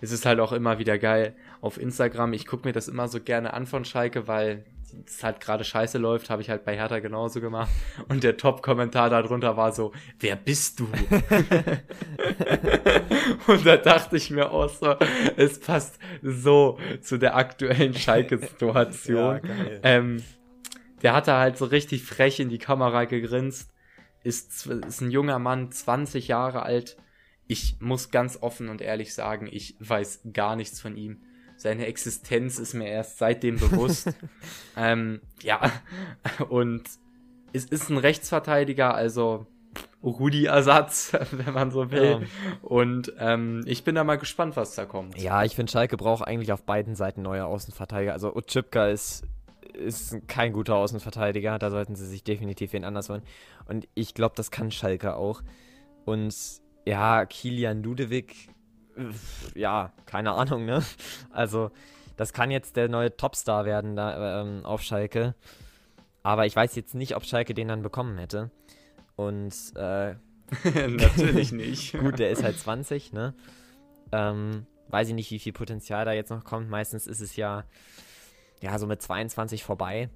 [0.00, 2.32] es ist halt auch immer wieder geil auf Instagram.
[2.32, 4.64] Ich gucke mir das immer so gerne an von Schalke, weil
[5.06, 7.70] es halt gerade scheiße läuft, habe ich halt bei Hertha genauso gemacht.
[8.08, 10.84] Und der Top-Kommentar darunter war so, wer bist du?
[13.46, 14.96] und da dachte ich mir auch so,
[15.36, 19.40] es passt so zu der aktuellen Schalke-Situation.
[19.42, 20.22] Ja, ähm,
[21.02, 23.72] der hatte halt so richtig frech in die Kamera gegrinst.
[24.22, 26.98] Ist, ist ein junger Mann, 20 Jahre alt,
[27.50, 31.22] ich muss ganz offen und ehrlich sagen, ich weiß gar nichts von ihm.
[31.60, 34.08] Seine Existenz ist mir erst seitdem bewusst.
[34.78, 35.60] ähm, ja,
[36.48, 36.84] und
[37.52, 39.46] es ist ein Rechtsverteidiger, also
[40.02, 42.22] Rudi-Ersatz, wenn man so will.
[42.22, 42.58] Ja.
[42.62, 45.18] Und ähm, ich bin da mal gespannt, was da kommt.
[45.18, 48.14] Ja, ich finde, Schalke braucht eigentlich auf beiden Seiten neue Außenverteidiger.
[48.14, 49.24] Also Utschipka ist,
[49.74, 51.58] ist kein guter Außenverteidiger.
[51.58, 53.22] Da sollten sie sich definitiv wen anders holen.
[53.68, 55.42] Und ich glaube, das kann Schalke auch.
[56.06, 56.34] Und
[56.86, 58.48] ja, Kilian Ludewig,
[59.54, 60.82] ja, keine Ahnung, ne?
[61.30, 61.70] Also,
[62.16, 65.34] das kann jetzt der neue Topstar werden da ähm, auf Schalke.
[66.22, 68.50] Aber ich weiß jetzt nicht, ob Schalke den dann bekommen hätte.
[69.16, 70.14] Und äh,
[70.88, 71.92] natürlich nicht.
[71.98, 73.34] gut, der ist halt 20, ne?
[74.12, 76.68] Ähm, weiß ich nicht, wie viel Potenzial da jetzt noch kommt.
[76.68, 77.64] Meistens ist es ja,
[78.60, 80.10] ja, so mit 22 vorbei.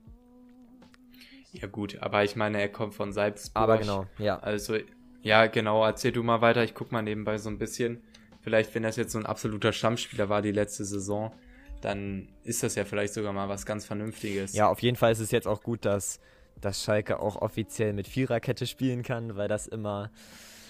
[1.52, 3.62] Ja, gut, aber ich meine, er kommt von Salzburg.
[3.62, 4.38] Aber genau, ja.
[4.40, 4.76] Also
[5.22, 6.64] ja, genau, erzähl du mal weiter.
[6.64, 8.02] Ich guck mal nebenbei so ein bisschen.
[8.44, 11.32] Vielleicht, wenn das jetzt so ein absoluter Stammspieler war die letzte Saison,
[11.80, 14.52] dann ist das ja vielleicht sogar mal was ganz Vernünftiges.
[14.52, 16.20] Ja, auf jeden Fall ist es jetzt auch gut, dass,
[16.60, 20.10] dass Schalke auch offiziell mit Viererkette spielen kann, weil das immer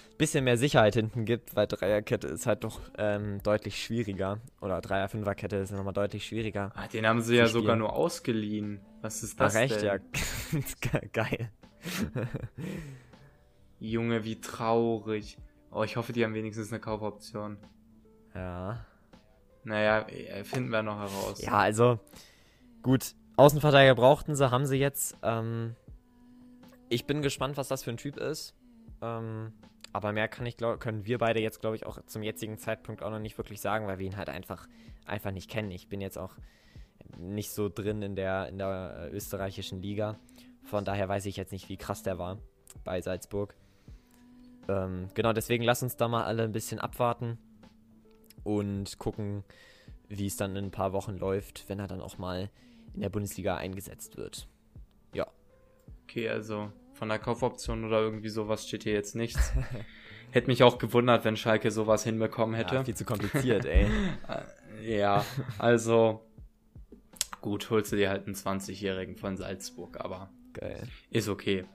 [0.09, 4.39] ein bisschen mehr Sicherheit hinten gibt, weil Dreierkette ist halt doch ähm, deutlich schwieriger.
[4.61, 6.71] Oder Dreier-Fünferkette ist nochmal deutlich schwieriger.
[6.75, 7.61] Ah, den haben sie ja spielen.
[7.61, 8.79] sogar nur ausgeliehen.
[9.01, 9.85] Was ist das Ach, echt, denn?
[9.85, 9.97] ja.
[11.11, 11.51] Geil.
[13.81, 15.37] Junge, wie traurig.
[15.75, 17.57] Oh, ich hoffe, die haben wenigstens eine Kaufoption.
[18.33, 18.85] Ja.
[19.65, 20.07] Naja,
[20.45, 21.41] finden wir noch heraus.
[21.41, 21.99] Ja, also,
[22.81, 23.13] gut.
[23.35, 25.17] Außenverteidiger brauchten sie, haben sie jetzt.
[25.21, 25.75] Ähm,
[26.87, 28.55] ich bin gespannt, was das für ein Typ ist.
[29.01, 29.51] Ähm,
[29.91, 33.03] aber mehr kann ich, glaub, können wir beide jetzt, glaube ich, auch zum jetzigen Zeitpunkt
[33.03, 34.69] auch noch nicht wirklich sagen, weil wir ihn halt einfach,
[35.05, 35.71] einfach nicht kennen.
[35.71, 36.37] Ich bin jetzt auch
[37.17, 40.17] nicht so drin in der, in der äh, österreichischen Liga.
[40.63, 42.37] Von daher weiß ich jetzt nicht, wie krass der war
[42.85, 43.55] bei Salzburg.
[44.67, 47.37] Ähm, genau, deswegen lass uns da mal alle ein bisschen abwarten
[48.43, 49.43] und gucken,
[50.07, 52.49] wie es dann in ein paar Wochen läuft, wenn er dann auch mal
[52.93, 54.47] in der Bundesliga eingesetzt wird.
[55.13, 55.27] Ja.
[56.03, 59.53] Okay, also von der Kaufoption oder irgendwie sowas steht hier jetzt nichts.
[60.31, 62.75] Hätte mich auch gewundert, wenn Schalke sowas hinbekommen hätte.
[62.75, 63.87] Ja, viel zu kompliziert, ey.
[64.83, 65.23] ja,
[65.57, 66.21] also
[67.41, 70.87] gut, holst du dir halt einen 20-Jährigen von Salzburg, aber Geil.
[71.09, 71.65] ist okay.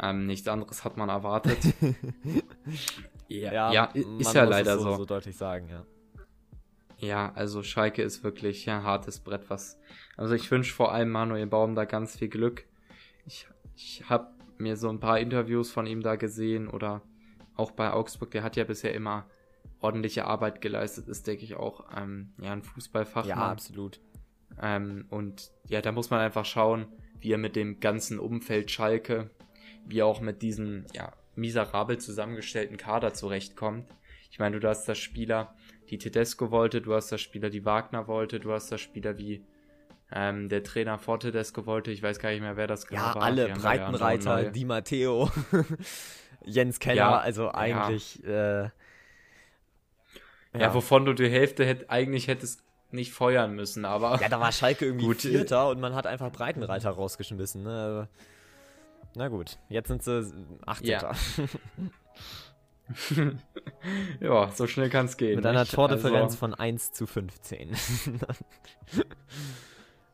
[0.00, 1.58] Ähm, nichts anderes hat man erwartet.
[3.28, 3.84] ja, ja, ja
[4.18, 4.96] ist ja leider so, so.
[4.96, 5.84] so deutlich sagen, ja.
[6.98, 9.78] Ja, also Schalke ist wirklich ein hartes Brett, was.
[10.16, 12.64] Also ich wünsche vor allem Manuel Baum da ganz viel Glück.
[13.26, 14.28] Ich, ich habe
[14.58, 17.02] mir so ein paar Interviews von ihm da gesehen oder
[17.56, 19.26] auch bei Augsburg, der hat ja bisher immer
[19.80, 23.36] ordentliche Arbeit geleistet, ist, denke ich, auch ähm, ja, ein Fußballfachmann.
[23.36, 24.00] Ja, absolut.
[24.60, 26.86] Ähm, und ja, da muss man einfach schauen,
[27.18, 29.30] wie er mit dem ganzen Umfeld Schalke
[29.86, 33.86] wie auch mit diesem, ja, miserabel zusammengestellten Kader zurechtkommt.
[34.30, 35.54] Ich meine, du hast da Spieler,
[35.90, 39.44] die Tedesco wollte, du hast da Spieler, die Wagner wollte, du hast da Spieler wie
[40.10, 43.14] ähm, der Trainer vor Tedesco wollte, ich weiß gar nicht mehr, wer das genau ja,
[43.14, 43.22] war.
[43.22, 45.30] Alle Breitenreiter, ja Di Matteo,
[46.44, 48.20] Jens Keller, ja, also eigentlich.
[48.24, 48.64] Ja.
[48.64, 48.70] Äh,
[50.58, 50.74] ja.
[50.74, 54.20] wovon du die Hälfte hätt, eigentlich hättest nicht feuern müssen, aber.
[54.20, 55.22] Ja, da war Schalke irgendwie gut.
[55.22, 57.62] Vierter und man hat einfach Breitenreiter rausgeschmissen.
[57.62, 58.08] Ne?
[59.14, 60.32] Na gut, jetzt sind sie
[60.66, 60.88] 18.
[60.88, 61.12] Ja.
[64.20, 65.36] ja, so schnell kann es gehen.
[65.36, 66.36] Mit einer Tordifferenz also...
[66.38, 67.70] von 1 zu 15.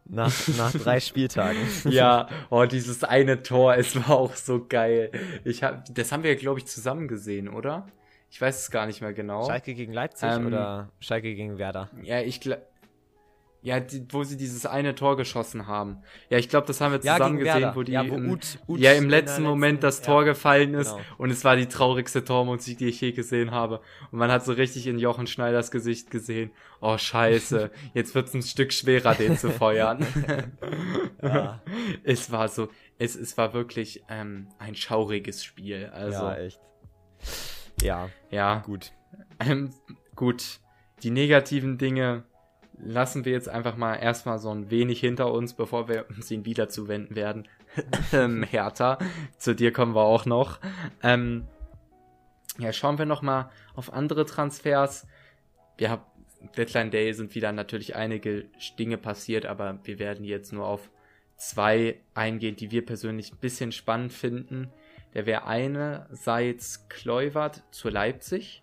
[0.04, 1.60] nach, nach drei Spieltagen.
[1.84, 5.12] ja, oh, dieses eine Tor, es war auch so geil.
[5.44, 7.86] Ich hab, das haben wir ja, glaube ich, zusammen gesehen, oder?
[8.30, 9.46] Ich weiß es gar nicht mehr genau.
[9.46, 11.88] Schalke gegen Leipzig ähm, oder Schalke gegen Werder?
[12.02, 12.62] Ja, ich glaube.
[13.60, 15.98] Ja, die, wo sie dieses eine Tor geschossen haben.
[16.30, 18.58] Ja, ich glaube, das haben wir zusammen ja, gesehen, wo die ja, wo im, Ut,
[18.68, 21.04] Ut ja, im letzten Moment das Tor ja, gefallen ist genau.
[21.18, 23.80] und es war die traurigste Tormusik, die ich je gesehen habe.
[24.12, 26.52] Und man hat so richtig in Jochen Schneiders Gesicht gesehen.
[26.80, 30.06] Oh scheiße, jetzt wird's ein Stück schwerer, den zu feuern.
[31.22, 31.60] ja.
[32.04, 32.68] Es war so,
[32.98, 35.90] es, es war wirklich ähm, ein schauriges Spiel.
[35.92, 36.60] Also, ja, echt.
[37.82, 38.08] Ja.
[38.30, 38.58] Ja.
[38.60, 38.92] Gut.
[39.40, 39.70] Ähm,
[40.14, 40.60] gut.
[41.02, 42.24] Die negativen Dinge
[42.80, 46.44] lassen wir jetzt einfach mal erstmal so ein wenig hinter uns, bevor wir uns ihn
[46.44, 47.48] wieder zuwenden werden.
[48.12, 48.98] ähm, Hertha,
[49.36, 50.58] zu dir kommen wir auch noch.
[51.02, 51.46] Ähm,
[52.58, 55.06] ja, schauen wir noch mal auf andere Transfers.
[55.76, 56.02] Wir haben
[56.56, 58.46] Deadline Day sind wieder natürlich einige
[58.78, 60.90] Dinge passiert, aber wir werden jetzt nur auf
[61.36, 64.70] zwei eingehen, die wir persönlich ein bisschen spannend finden.
[65.14, 68.62] Der wäre einerseits Kleuwert zu Leipzig,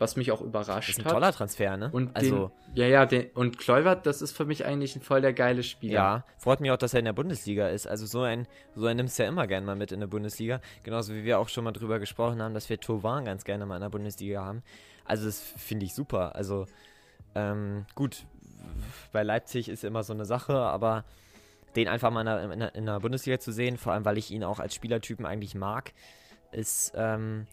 [0.00, 0.78] was mich auch überrascht hat.
[0.78, 1.12] Das ist ein hat.
[1.12, 1.90] toller Transfer, ne?
[1.92, 5.20] Und also den, ja, ja, den, und Kleuwert, das ist für mich eigentlich ein voll
[5.20, 5.92] der geile Spieler.
[5.92, 7.86] Ja, freut mich auch, dass er in der Bundesliga ist.
[7.86, 10.60] Also so ein, so ein nimmst du ja immer gerne mal mit in der Bundesliga.
[10.84, 13.76] Genauso wie wir auch schon mal drüber gesprochen haben, dass wir Tovan ganz gerne mal
[13.76, 14.62] in der Bundesliga haben.
[15.04, 16.34] Also das finde ich super.
[16.34, 16.66] Also
[17.34, 18.24] ähm, gut,
[19.12, 21.04] bei Leipzig ist immer so eine Sache, aber
[21.76, 24.18] den einfach mal in der, in, der, in der, Bundesliga zu sehen, vor allem weil
[24.18, 25.92] ich ihn auch als Spielertypen eigentlich mag,
[26.52, 27.46] ist, ähm,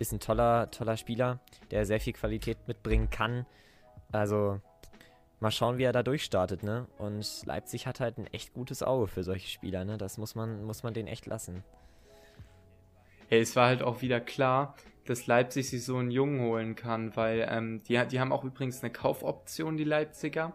[0.00, 1.38] ist ein toller, toller Spieler,
[1.70, 3.46] der sehr viel Qualität mitbringen kann.
[4.10, 4.60] Also
[5.38, 6.86] mal schauen, wie er da durchstartet, ne?
[6.98, 9.98] Und Leipzig hat halt ein echt gutes Auge für solche Spieler, ne?
[9.98, 11.62] Das muss man, muss man den echt lassen.
[13.28, 17.14] Hey, es war halt auch wieder klar, dass Leipzig sich so einen Jungen holen kann,
[17.14, 20.54] weil ähm, die, die haben auch übrigens eine Kaufoption, die Leipziger.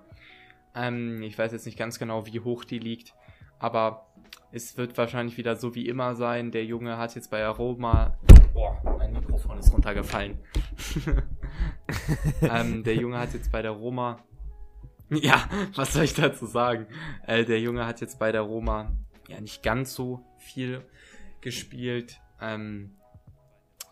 [0.76, 3.14] Ähm, ich weiß jetzt nicht ganz genau, wie hoch die liegt,
[3.60, 4.08] aber
[4.56, 6.50] es wird wahrscheinlich wieder so wie immer sein.
[6.50, 8.18] Der Junge hat jetzt bei Aroma.
[8.54, 10.40] Boah, mein Mikrofon ist runtergefallen.
[12.42, 14.18] ähm, der Junge hat jetzt bei der Roma.
[15.12, 16.88] Ja, was soll ich dazu sagen?
[17.28, 18.92] Äh, der Junge hat jetzt bei der Roma
[19.28, 20.84] ja nicht ganz so viel
[21.42, 22.20] gespielt.
[22.42, 22.96] Ähm,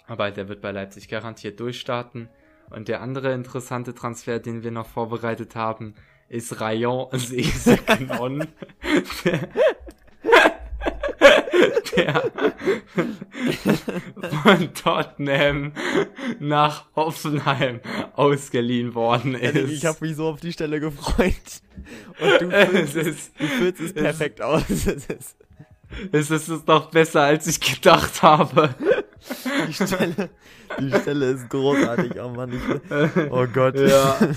[0.08, 2.30] aber der wird bei Leipzig garantiert durchstarten.
[2.72, 5.94] Und der andere interessante Transfer, den wir noch vorbereitet haben,
[6.30, 8.48] ist Rayon Seseknon.
[9.24, 9.50] der,
[14.44, 15.74] von Tottenham
[16.40, 17.80] nach Hoffenheim
[18.16, 19.72] ausgeliehen worden ist.
[19.72, 21.62] Ich habe mich so auf die Stelle gefreut.
[22.20, 24.64] Und du füllst es, du füllst es perfekt es, aus.
[26.12, 28.74] Es ist, es ist doch besser, als ich gedacht habe.
[29.68, 30.30] Die Stelle,
[30.80, 32.52] die Stelle ist großartig, oh Mann.
[32.52, 33.78] Ich, oh Gott.
[33.78, 34.18] Ja.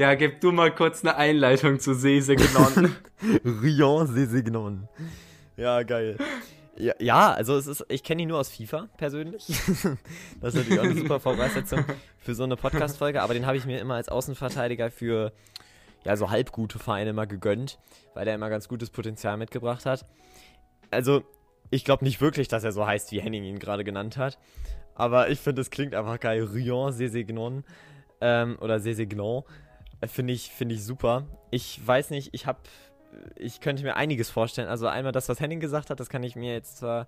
[0.00, 2.96] Ja, gib du mal kurz eine Einleitung zu Sesignon.
[3.44, 4.88] Rion Sesignon.
[5.60, 6.16] Ja, geil.
[6.78, 9.46] Ja, ja, also es ist, ich kenne ihn nur aus FIFA persönlich.
[10.40, 11.84] das ist natürlich auch eine super Voraussetzung
[12.18, 15.32] für so eine Podcast-Folge, aber den habe ich mir immer als Außenverteidiger für
[16.06, 17.78] ja, so halbgute Vereine mal gegönnt,
[18.14, 20.06] weil er immer ganz gutes Potenzial mitgebracht hat.
[20.90, 21.24] Also,
[21.68, 24.38] ich glaube nicht wirklich, dass er so heißt, wie Henning ihn gerade genannt hat.
[24.94, 26.44] Aber ich finde, es klingt einfach geil.
[26.44, 27.64] Rion Sesignon
[28.22, 29.42] ähm, oder Sesignon.
[30.06, 31.26] Finde ich, finde ich super.
[31.50, 32.60] Ich weiß nicht, ich habe,
[33.36, 34.68] ich könnte mir einiges vorstellen.
[34.68, 37.06] Also einmal das, was Henning gesagt hat, das kann ich mir jetzt zwar,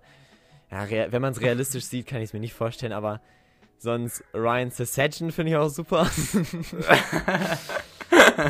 [0.71, 3.21] ja, wenn man es realistisch sieht, kann ich es mir nicht vorstellen, aber
[3.77, 6.09] sonst Ryan Sessagen finde ich auch super.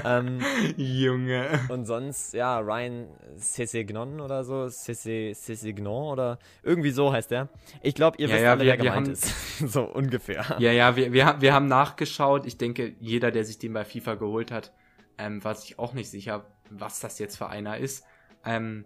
[0.06, 0.40] ähm,
[0.78, 1.60] Junge.
[1.70, 7.50] Und sonst, ja, Ryan Sessegnon oder so, Sessegnon oder irgendwie so heißt der.
[7.82, 9.60] Ich glaube, ihr ja, wisst ja, alle, wir, wer gemeint haben, ist.
[9.60, 10.46] so ungefähr.
[10.60, 12.46] Ja, ja, wir, wir, wir haben nachgeschaut.
[12.46, 14.72] Ich denke, jeder, der sich den bei FIFA geholt hat,
[15.18, 18.06] ähm, war sich auch nicht sicher, was das jetzt für einer ist.
[18.46, 18.86] Ähm,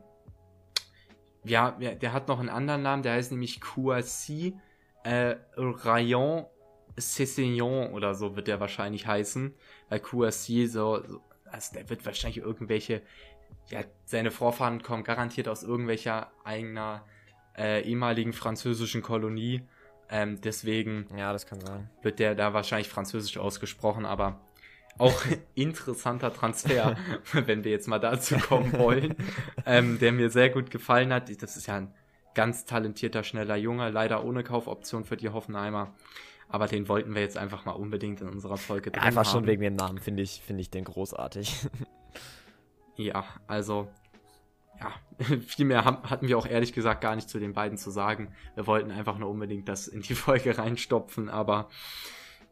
[1.44, 4.58] ja, der hat noch einen anderen Namen, der heißt nämlich Kouassi
[5.04, 6.46] äh, Rayon
[7.00, 9.54] Cessignon oder so wird der wahrscheinlich heißen.
[9.90, 13.02] Weil so, so, also der wird wahrscheinlich irgendwelche,
[13.70, 17.06] ja, seine Vorfahren kommen garantiert aus irgendwelcher eigener
[17.58, 19.62] äh, ehemaligen französischen Kolonie.
[20.10, 21.90] Ähm, deswegen ja, das kann sein.
[22.02, 24.40] wird der da wahrscheinlich französisch ausgesprochen, aber
[24.98, 25.22] auch
[25.56, 26.96] interessanter Transfer,
[27.34, 29.16] wenn wir jetzt mal dazu kommen wollen,
[29.66, 31.30] ähm, der mir sehr gut gefallen hat.
[31.42, 31.94] Das ist ja ein
[32.34, 35.94] ganz talentierter, schneller Junge, leider ohne Kaufoption für die Hoffenheimer.
[36.50, 39.32] Aber den wollten wir jetzt einfach mal unbedingt in unserer Folge drin Einfach haben.
[39.32, 41.68] schon wegen dem Namen finde ich, finde ich den großartig.
[42.96, 43.90] ja, also
[44.80, 44.94] ja,
[45.48, 48.34] viel mehr haben, hatten wir auch ehrlich gesagt gar nicht zu den beiden zu sagen.
[48.56, 51.70] Wir wollten einfach nur unbedingt das in die Folge reinstopfen, aber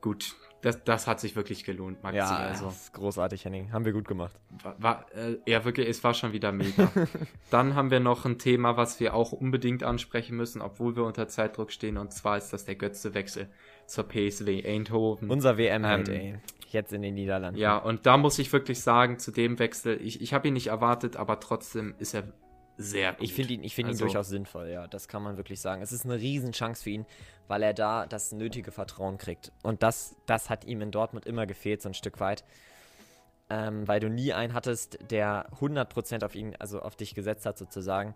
[0.01, 2.17] gut, das, das hat sich wirklich gelohnt, Maxi.
[2.17, 2.65] Ja, also.
[2.65, 3.71] das ist großartig, Henning.
[3.71, 4.35] Haben wir gut gemacht.
[4.63, 6.91] War, war, äh, ja, wirklich, es war schon wieder mega.
[7.51, 11.27] Dann haben wir noch ein Thema, was wir auch unbedingt ansprechen müssen, obwohl wir unter
[11.27, 13.47] Zeitdruck stehen, und zwar ist das der Götze-Wechsel
[13.85, 15.29] zur PSW Eindhoven.
[15.29, 16.39] Unser WM ähm, ey.
[16.71, 17.59] Jetzt in den Niederlanden.
[17.59, 20.67] Ja, und da muss ich wirklich sagen, zu dem Wechsel, ich, ich habe ihn nicht
[20.67, 22.23] erwartet, aber trotzdem ist er
[22.77, 23.23] sehr gut.
[23.23, 24.87] Ich finde ihn, find also, ihn durchaus sinnvoll, ja.
[24.87, 25.81] Das kann man wirklich sagen.
[25.81, 27.05] Es ist eine Riesenchance für ihn,
[27.47, 29.51] weil er da das nötige Vertrauen kriegt.
[29.63, 32.43] Und das, das hat ihm in Dortmund immer gefehlt, so ein Stück weit.
[33.49, 37.57] Ähm, weil du nie einen hattest, der 100% auf ihn, also auf dich gesetzt hat,
[37.57, 38.15] sozusagen.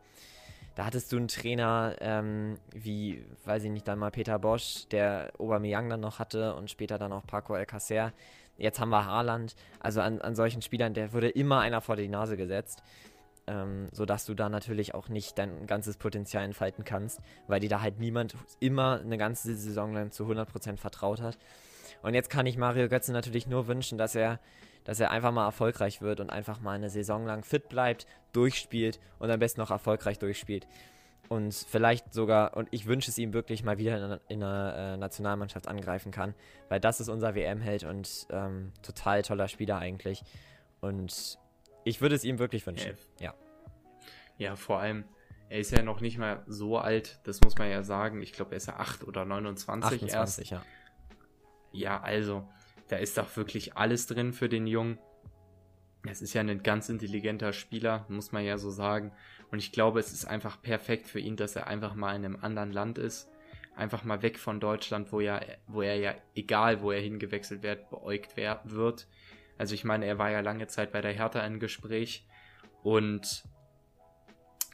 [0.75, 5.31] Da hattest du einen Trainer ähm, wie, weiß ich nicht, dann mal Peter Bosch, der
[5.37, 8.13] Aubameyang dann noch hatte und später dann auch Paco Alcacer.
[8.57, 9.55] Jetzt haben wir Haaland.
[9.79, 12.81] Also an, an solchen Spielern, der wurde immer einer vor die Nase gesetzt
[13.49, 17.81] ähm, sodass du da natürlich auch nicht dein ganzes Potenzial entfalten kannst, weil dir da
[17.81, 21.37] halt niemand immer eine ganze Saison lang zu 100% vertraut hat.
[22.01, 24.39] Und jetzt kann ich Mario Götze natürlich nur wünschen, dass er,
[24.83, 28.99] dass er einfach mal erfolgreich wird und einfach mal eine Saison lang fit bleibt, durchspielt
[29.17, 30.67] und am besten noch erfolgreich durchspielt.
[31.27, 34.97] Und vielleicht sogar, und ich wünsche es ihm wirklich mal wieder in, in einer äh,
[34.97, 36.33] Nationalmannschaft angreifen kann,
[36.69, 40.23] weil das ist unser WM-Held und ähm, total toller Spieler eigentlich.
[40.81, 41.37] Und
[41.83, 42.97] ich würde es ihm wirklich wünschen.
[43.19, 43.33] Ja.
[44.37, 45.03] Ja, vor allem,
[45.49, 48.21] er ist ja noch nicht mal so alt, das muss man ja sagen.
[48.21, 50.51] Ich glaube, er ist ja 8 oder 29 28, erst.
[50.51, 50.61] ja.
[51.71, 52.47] Ja, also,
[52.87, 54.97] da ist doch wirklich alles drin für den Jungen.
[56.07, 59.11] Es ist ja ein ganz intelligenter Spieler, muss man ja so sagen.
[59.51, 62.37] Und ich glaube, es ist einfach perfekt für ihn, dass er einfach mal in einem
[62.41, 63.29] anderen Land ist.
[63.75, 67.89] Einfach mal weg von Deutschland, wo, ja, wo er ja, egal wo er hingewechselt wird,
[67.89, 69.07] beäugt wird.
[69.59, 72.25] Also ich meine, er war ja lange Zeit bei der Hertha in Gespräch
[72.81, 73.43] und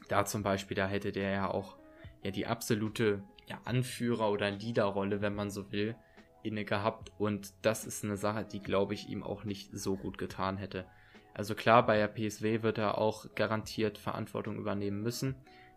[0.08, 1.76] da zum Beispiel, da hätte der ja auch
[2.22, 5.96] ja die absolute ja, Anführer- oder Leaderrolle, wenn man so will,
[6.44, 10.18] inne gehabt und das ist eine Sache, die glaube ich ihm auch nicht so gut
[10.18, 10.86] getan hätte.
[11.34, 15.34] Also klar, bei der PSW wird er auch garantiert Verantwortung übernehmen müssen.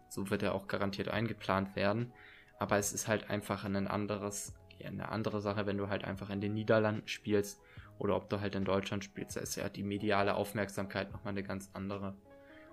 [0.08, 2.14] So wird er auch garantiert eingeplant werden.
[2.60, 6.30] Aber es ist halt einfach ein anderes, ja, eine andere Sache, wenn du halt einfach
[6.30, 7.60] in den Niederlanden spielst
[8.00, 11.44] oder ob du halt in Deutschland spielst, da ist ja die mediale Aufmerksamkeit nochmal eine
[11.44, 12.16] ganz andere.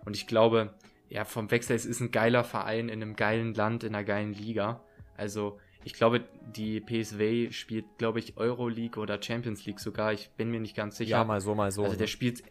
[0.05, 0.73] Und ich glaube,
[1.09, 4.33] ja, vom Wechsel, es ist ein geiler Verein in einem geilen Land, in einer geilen
[4.33, 4.81] Liga.
[5.17, 6.25] Also, ich glaube,
[6.55, 10.13] die PSV spielt, glaube ich, Euroleague oder Champions League sogar.
[10.13, 11.11] Ich bin mir nicht ganz sicher.
[11.11, 11.85] Ja, mal so, mal so.
[11.85, 12.43] Also, der spielt,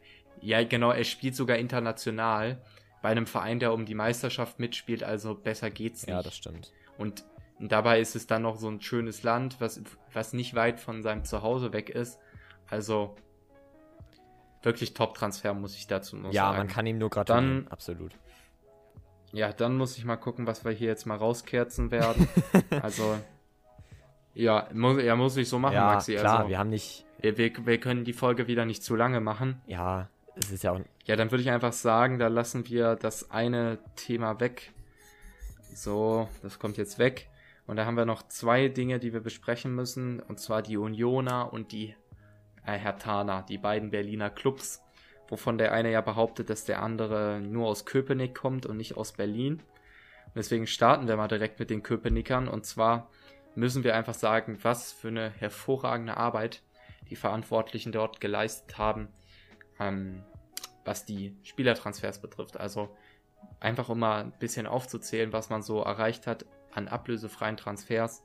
[0.41, 2.61] ja, genau, er spielt sogar international
[3.01, 5.03] bei einem Verein, der um die Meisterschaft mitspielt.
[5.03, 6.13] Also, besser geht's nicht.
[6.13, 6.71] Ja, das stimmt.
[6.97, 7.25] Und,
[7.59, 9.81] und dabei ist es dann noch so ein schönes Land, was,
[10.13, 12.19] was nicht weit von seinem Zuhause weg ist.
[12.69, 13.15] Also
[14.65, 16.53] wirklich Top-Transfer, muss ich dazu noch ja, sagen.
[16.53, 18.11] Ja, man kann ihm nur gratulieren, dann, absolut.
[19.31, 22.27] Ja, dann muss ich mal gucken, was wir hier jetzt mal rauskerzen werden.
[22.81, 23.17] also,
[24.33, 26.15] ja, muss, ja, muss ich so machen, ja, Maxi.
[26.15, 27.05] klar, also, wir haben nicht...
[27.19, 29.61] Wir, wir, wir können die Folge wieder nicht zu lange machen.
[29.67, 30.79] Ja, es ist ja auch...
[31.05, 34.73] Ja, dann würde ich einfach sagen, da lassen wir das eine Thema weg.
[35.73, 37.29] So, das kommt jetzt weg.
[37.67, 40.19] Und da haben wir noch zwei Dinge, die wir besprechen müssen.
[40.19, 41.95] Und zwar die Unioner und die
[42.73, 44.83] Hertana, die beiden Berliner Clubs,
[45.27, 49.13] wovon der eine ja behauptet, dass der andere nur aus Köpenick kommt und nicht aus
[49.13, 49.61] Berlin.
[50.25, 52.47] Und deswegen starten wir mal direkt mit den Köpenickern.
[52.47, 53.09] Und zwar
[53.55, 56.61] müssen wir einfach sagen, was für eine hervorragende Arbeit
[57.09, 59.07] die Verantwortlichen dort geleistet haben,
[59.79, 60.23] ähm,
[60.83, 62.57] was die Spielertransfers betrifft.
[62.59, 62.95] Also
[63.59, 68.23] einfach um mal ein bisschen aufzuzählen, was man so erreicht hat an ablösefreien Transfers.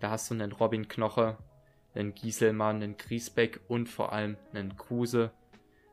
[0.00, 1.38] Da hast du einen Robin Knoche,
[1.94, 5.32] einen Gieselmann, einen Griesbeck und vor allem einen Kruse.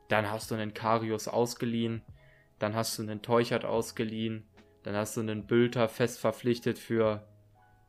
[0.07, 2.03] Dann hast du einen Karius ausgeliehen.
[2.59, 4.45] Dann hast du einen Teuchert ausgeliehen.
[4.83, 7.27] Dann hast du einen Bülter fest verpflichtet für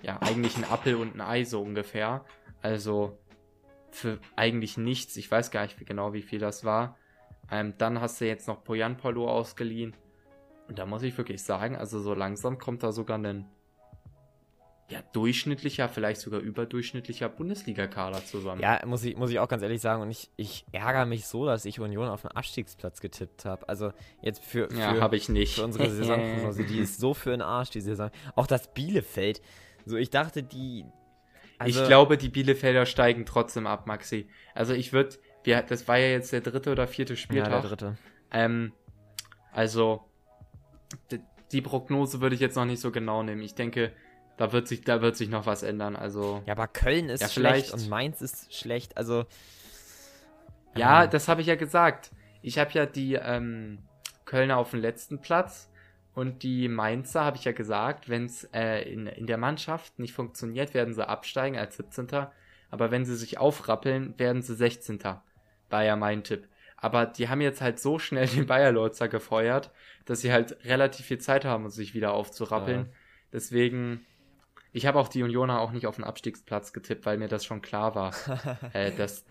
[0.02, 2.24] ja eigentlich einen Appel und ein Ei so ungefähr.
[2.62, 3.18] Also
[3.90, 5.16] für eigentlich nichts.
[5.16, 6.96] Ich weiß gar nicht genau, wie viel das war.
[7.50, 9.94] Ähm, dann hast du jetzt noch Poyan Polo ausgeliehen.
[10.68, 13.46] Und da muss ich wirklich sagen, also so langsam kommt da sogar ein
[14.88, 18.60] ja, durchschnittlicher, vielleicht sogar überdurchschnittlicher Bundesliga-Kader zusammen.
[18.60, 20.00] Ja, muss ich, muss ich auch ganz ehrlich sagen.
[20.00, 23.68] Und ich, ich ärgere mich so, dass ich Union auf den Abstiegsplatz getippt habe.
[23.68, 25.56] Also jetzt für, für, ja, ich nicht.
[25.56, 28.10] für unsere Saisonprognose, die ist so für den Arsch, die Saison.
[28.36, 29.42] Auch das Bielefeld.
[29.86, 30.84] So, ich dachte, die.
[31.58, 34.28] Also ich glaube, die Bielefelder steigen trotzdem ab, Maxi.
[34.54, 37.50] Also ich würde, das war ja jetzt der dritte oder vierte Spieltag.
[37.50, 37.98] Ja, der dritte.
[38.30, 38.72] Ähm,
[39.52, 40.04] also
[41.50, 43.42] die Prognose würde ich jetzt noch nicht so genau nehmen.
[43.42, 43.92] Ich denke,
[44.36, 45.96] da wird sich, da wird sich noch was ändern.
[45.96, 46.42] Also.
[46.46, 48.96] Ja, aber Köln ist ja, schlecht und Mainz ist schlecht.
[48.96, 49.24] Also.
[50.74, 51.10] Ja, ähm.
[51.10, 52.10] das habe ich ja gesagt.
[52.42, 53.78] Ich habe ja die ähm,
[54.24, 55.70] Kölner auf dem letzten Platz
[56.14, 60.14] und die Mainzer habe ich ja gesagt, wenn es äh, in, in der Mannschaft nicht
[60.14, 62.08] funktioniert, werden sie absteigen als 17.
[62.70, 64.98] Aber wenn sie sich aufrappeln, werden sie 16.
[65.68, 66.48] War ja mein Tipp.
[66.78, 69.70] Aber die haben jetzt halt so schnell den Bayer Lorzer gefeuert,
[70.04, 72.86] dass sie halt relativ viel Zeit haben, um sich wieder aufzurappeln.
[72.86, 72.92] Ja.
[73.32, 74.06] Deswegen
[74.76, 77.62] ich habe auch die Unioner auch nicht auf den Abstiegsplatz getippt, weil mir das schon
[77.62, 78.12] klar war.
[78.74, 79.24] äh, dass,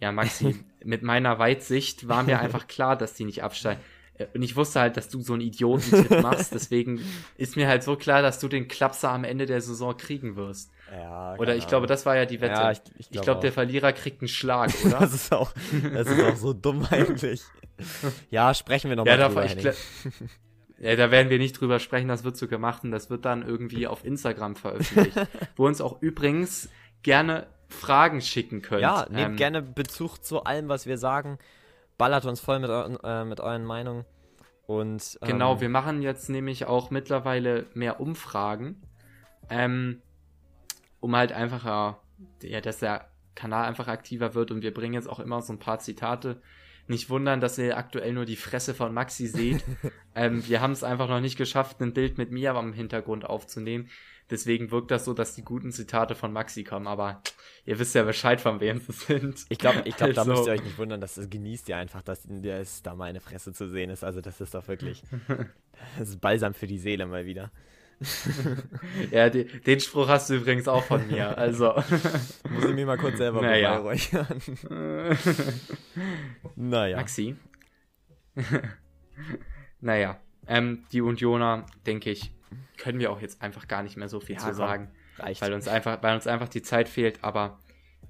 [0.00, 3.80] ja, Maxi, mit meiner Weitsicht war mir einfach klar, dass die nicht absteigen.
[4.14, 6.54] Äh, und ich wusste halt, dass du so einen Idiotentipp machst.
[6.54, 7.00] Deswegen
[7.36, 10.70] ist mir halt so klar, dass du den Klapser am Ende der Saison kriegen wirst.
[10.90, 12.54] Ja, oder ich glaube, das war ja die Wette.
[12.54, 14.98] Ja, ich, ich glaube, glaub, der Verlierer kriegt einen Schlag, oder?
[14.98, 15.52] das, ist auch,
[15.92, 17.42] das ist auch so dumm eigentlich.
[18.30, 19.44] Ja, sprechen wir nochmal ja, drüber.
[19.44, 19.56] Ich,
[20.80, 23.46] ja, da werden wir nicht drüber sprechen, das wird so gemacht und das wird dann
[23.46, 25.16] irgendwie auf Instagram veröffentlicht.
[25.56, 26.70] wo uns auch übrigens
[27.02, 28.80] gerne Fragen schicken könnt.
[28.80, 31.38] Ja, nehmt ähm, gerne Bezug zu allem, was wir sagen.
[31.98, 34.06] Ballert uns voll mit, äh, mit euren Meinungen.
[34.66, 38.82] Und, ähm, genau, wir machen jetzt nämlich auch mittlerweile mehr Umfragen.
[39.50, 40.00] Ähm,
[41.00, 41.98] um halt einfach,
[42.42, 45.58] ja, dass der Kanal einfach aktiver wird und wir bringen jetzt auch immer so ein
[45.58, 46.40] paar Zitate
[46.90, 49.64] nicht wundern, dass ihr aktuell nur die Fresse von Maxi seht.
[50.14, 53.88] ähm, wir haben es einfach noch nicht geschafft, ein Bild mit mir am Hintergrund aufzunehmen.
[54.30, 56.86] Deswegen wirkt das so, dass die guten Zitate von Maxi kommen.
[56.86, 57.22] Aber
[57.64, 59.44] ihr wisst ja Bescheid, von wem sie sind.
[59.48, 60.24] Ich glaube, ich glaub, also.
[60.24, 61.00] da müsst ihr euch nicht wundern.
[61.00, 64.04] Das, genießt ihr einfach, dass, dass da meine Fresse zu sehen ist.
[64.04, 65.02] Also das ist doch wirklich,
[65.98, 67.50] das ist balsam für die Seele mal wieder.
[69.10, 71.36] ja, die, den Spruch hast du übrigens auch von mir.
[71.36, 71.74] Also.
[72.50, 73.78] Muss ich mir mal kurz selber naja.
[73.78, 74.40] beweihräuchern.
[76.56, 76.96] naja.
[76.96, 77.36] Maxi.
[79.80, 80.18] naja.
[80.46, 82.32] Ähm, die Unioner, denke ich,
[82.78, 84.90] können wir auch jetzt einfach gar nicht mehr so viel ja, zu sagen.
[85.18, 85.42] Reicht.
[85.42, 87.60] Weil uns, einfach, weil uns einfach die Zeit fehlt, aber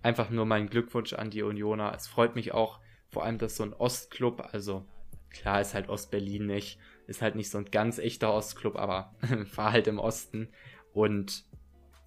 [0.03, 1.93] einfach nur mein Glückwunsch an die Unioner.
[1.95, 2.79] Es freut mich auch,
[3.09, 4.87] vor allem, dass so ein Ostclub, also
[5.31, 9.15] klar ist halt Ostberlin nicht, ist halt nicht so ein ganz echter Ostclub, aber
[9.55, 10.49] war halt im Osten.
[10.93, 11.45] Und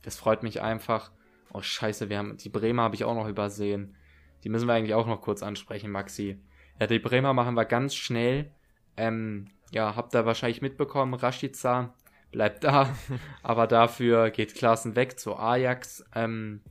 [0.01, 1.11] das freut mich einfach.
[1.53, 3.95] Oh, scheiße, wir haben, die Bremer habe ich auch noch übersehen.
[4.43, 6.41] Die müssen wir eigentlich auch noch kurz ansprechen, Maxi.
[6.79, 8.51] Ja, die Bremer machen wir ganz schnell.
[8.97, 11.93] Ähm, ja, habt ihr wahrscheinlich mitbekommen, Rashica
[12.31, 12.93] bleibt da,
[13.43, 16.03] aber dafür geht Klaassen weg zu Ajax.
[16.13, 16.61] Ähm,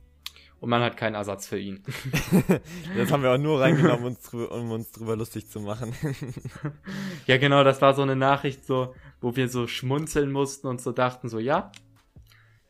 [0.63, 1.83] und man hat keinen Ersatz für ihn.
[2.97, 5.93] das haben wir auch nur reingenommen, uns drüber, um uns drüber lustig zu machen.
[7.27, 10.93] ja, genau, das war so eine Nachricht, so, wo wir so schmunzeln mussten und so
[10.93, 11.69] dachten, so, ja,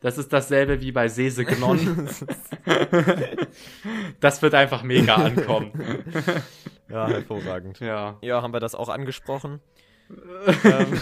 [0.00, 2.08] das ist dasselbe wie bei Sese Gnon.
[4.18, 5.70] das wird einfach mega ankommen.
[6.88, 7.78] ja, hervorragend.
[7.78, 8.18] Ja.
[8.22, 9.60] Ja, haben wir das auch angesprochen?
[10.64, 11.00] ähm.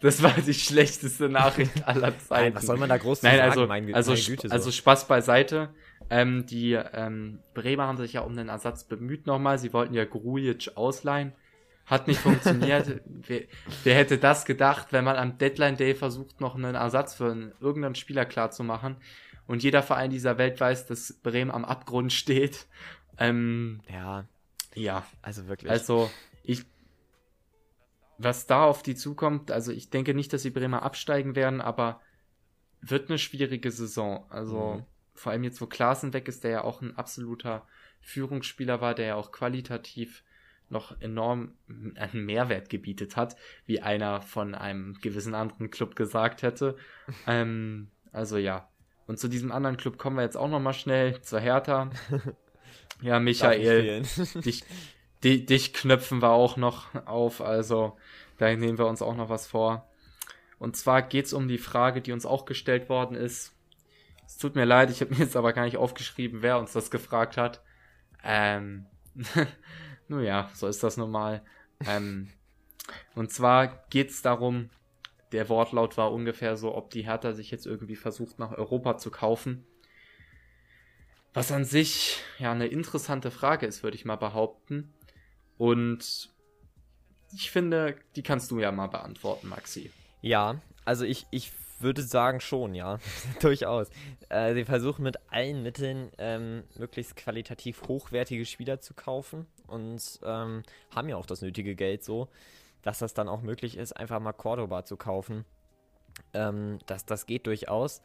[0.00, 2.44] Das war die schlechteste Nachricht aller Zeiten.
[2.44, 3.68] Nein, was soll man da groß Nein, also, sagen?
[3.68, 4.54] Mein, also, Güte, so.
[4.54, 5.74] also Spaß beiseite.
[6.08, 9.58] Ähm, die ähm, Bremer haben sich ja um den Ersatz bemüht nochmal.
[9.58, 11.32] Sie wollten ja Grujic ausleihen.
[11.84, 13.00] Hat nicht funktioniert.
[13.04, 13.42] wer,
[13.84, 17.52] wer, hätte das gedacht, wenn man am Deadline Day versucht, noch einen Ersatz für einen,
[17.60, 18.96] irgendeinen Spieler klarzumachen
[19.46, 22.66] und jeder Verein dieser Welt weiß, dass Bremen am Abgrund steht.
[23.18, 24.24] Ähm, ja.
[24.74, 25.04] Ja.
[25.20, 25.70] Also wirklich.
[25.70, 26.10] Also,
[26.42, 26.64] ich
[28.22, 32.00] was da auf die zukommt, also ich denke nicht, dass die Bremer absteigen werden, aber
[32.82, 34.26] wird eine schwierige Saison.
[34.28, 34.86] Also mhm.
[35.14, 37.66] vor allem jetzt, wo Klaassen weg ist, der ja auch ein absoluter
[38.00, 40.22] Führungsspieler war, der ja auch qualitativ
[40.68, 41.54] noch enorm
[41.96, 46.76] einen Mehrwert gebietet hat, wie einer von einem gewissen anderen Club gesagt hätte.
[47.26, 48.68] ähm, also ja.
[49.06, 51.90] Und zu diesem anderen Club kommen wir jetzt auch nochmal schnell, zur Hertha.
[53.02, 54.02] Ja, Michael,
[54.44, 54.62] dich,
[55.22, 57.96] die, dich knöpfen wir auch noch auf, also
[58.38, 59.88] da nehmen wir uns auch noch was vor.
[60.58, 63.54] Und zwar geht es um die Frage, die uns auch gestellt worden ist.
[64.26, 66.90] Es tut mir leid, ich habe mir jetzt aber gar nicht aufgeschrieben, wer uns das
[66.90, 67.62] gefragt hat.
[68.22, 68.86] Ähm,
[70.08, 71.42] nun ja, so ist das normal.
[71.86, 72.28] Ähm,
[73.14, 74.70] und zwar geht es darum,
[75.32, 79.10] der Wortlaut war ungefähr so, ob die Hertha sich jetzt irgendwie versucht, nach Europa zu
[79.10, 79.64] kaufen.
[81.32, 84.92] Was an sich ja eine interessante Frage ist, würde ich mal behaupten.
[85.60, 86.30] Und
[87.34, 89.90] ich finde, die kannst du ja mal beantworten, Maxi.
[90.22, 92.98] Ja, also ich, ich würde sagen schon, ja,
[93.42, 93.90] durchaus.
[94.30, 100.62] Äh, sie versuchen mit allen Mitteln ähm, möglichst qualitativ hochwertige Spieler zu kaufen und ähm,
[100.94, 102.28] haben ja auch das nötige Geld so,
[102.80, 105.44] dass das dann auch möglich ist, einfach mal Cordoba zu kaufen.
[106.32, 108.00] Ähm, das, das geht durchaus.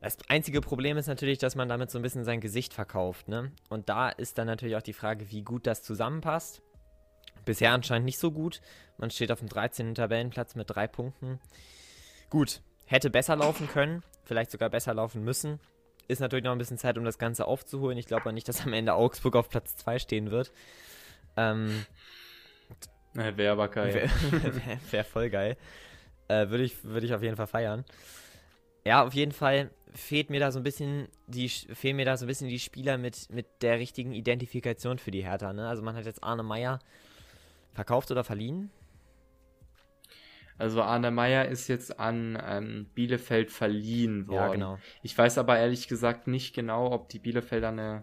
[0.00, 3.28] Das einzige Problem ist natürlich, dass man damit so ein bisschen sein Gesicht verkauft.
[3.28, 3.52] Ne?
[3.68, 6.62] Und da ist dann natürlich auch die Frage, wie gut das zusammenpasst.
[7.44, 8.60] Bisher anscheinend nicht so gut.
[8.96, 9.94] Man steht auf dem 13.
[9.94, 11.38] Tabellenplatz mit drei Punkten.
[12.30, 15.60] Gut, hätte besser laufen können, vielleicht sogar besser laufen müssen.
[16.08, 17.98] Ist natürlich noch ein bisschen Zeit, um das Ganze aufzuholen.
[17.98, 20.52] Ich glaube nicht, dass am Ende Augsburg auf Platz 2 stehen wird.
[21.36, 21.84] Ähm,
[23.12, 23.94] Wäre aber geil.
[23.94, 25.56] Wäre wär, wär voll geil.
[26.28, 27.84] Äh, Würde ich, würd ich auf jeden Fall feiern.
[28.84, 32.24] Ja, auf jeden Fall fehlt mir da so ein bisschen die fehlen mir da so
[32.24, 35.52] ein bisschen die Spieler mit, mit der richtigen Identifikation für die Hertha.
[35.52, 35.68] Ne?
[35.68, 36.78] Also man hat jetzt Arne Meyer
[37.72, 38.70] verkauft oder verliehen.
[40.58, 44.36] Also Arne Meyer ist jetzt an ähm, Bielefeld verliehen worden.
[44.36, 44.78] Ja, genau.
[45.02, 48.02] Ich weiß aber ehrlich gesagt nicht genau, ob die Bielefelder eine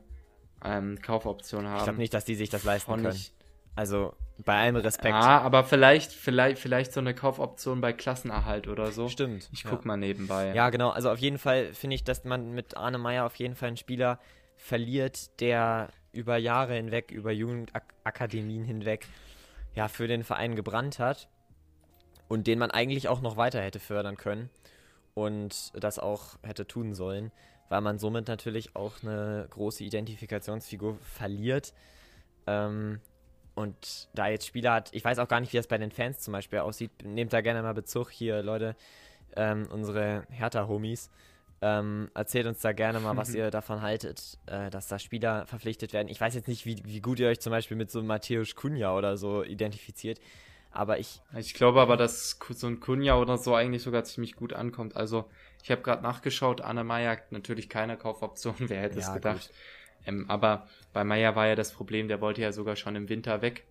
[0.64, 1.78] ähm, Kaufoption haben.
[1.78, 3.16] Ich glaube nicht, dass die sich das leisten Von können.
[3.16, 3.32] Ich,
[3.78, 5.14] also bei allem Respekt.
[5.14, 9.08] Ja, aber vielleicht, vielleicht, vielleicht so eine Kaufoption bei Klassenerhalt oder so.
[9.08, 9.50] Stimmt.
[9.52, 9.88] Ich guck ja.
[9.88, 10.54] mal nebenbei.
[10.56, 10.90] Ja, genau.
[10.90, 13.78] Also auf jeden Fall finde ich, dass man mit Arne Meyer auf jeden Fall einen
[13.78, 14.20] Spieler
[14.56, 19.06] verliert, der über Jahre hinweg, über Jugendakademien hinweg,
[19.76, 21.30] ja, für den Verein gebrannt hat
[22.28, 24.50] und den man eigentlich auch noch weiter hätte fördern können
[25.14, 27.32] und das auch hätte tun sollen,
[27.70, 31.74] weil man somit natürlich auch eine große Identifikationsfigur verliert.
[32.48, 33.02] Ähm,
[33.58, 36.20] und da jetzt Spieler hat, ich weiß auch gar nicht, wie das bei den Fans
[36.20, 36.92] zum Beispiel aussieht.
[37.04, 38.76] Nehmt da gerne mal Bezug hier, Leute,
[39.36, 41.10] ähm, unsere Hertha-Homies.
[41.60, 45.92] Ähm, erzählt uns da gerne mal, was ihr davon haltet, äh, dass da Spieler verpflichtet
[45.92, 46.08] werden.
[46.08, 48.96] Ich weiß jetzt nicht, wie, wie gut ihr euch zum Beispiel mit so Matthäus Kunja
[48.96, 50.20] oder so identifiziert.
[50.70, 51.20] Aber ich.
[51.36, 54.96] Ich glaube aber, dass so ein Kunja oder so eigentlich sogar ziemlich gut ankommt.
[54.96, 55.28] Also,
[55.64, 59.52] ich habe gerade nachgeschaut, Anne Meyer, natürlich keine Kaufoption, wer hätte es gedacht.
[60.08, 63.42] Ähm, aber bei Meyer war ja das Problem, der wollte ja sogar schon im Winter
[63.42, 63.66] weg.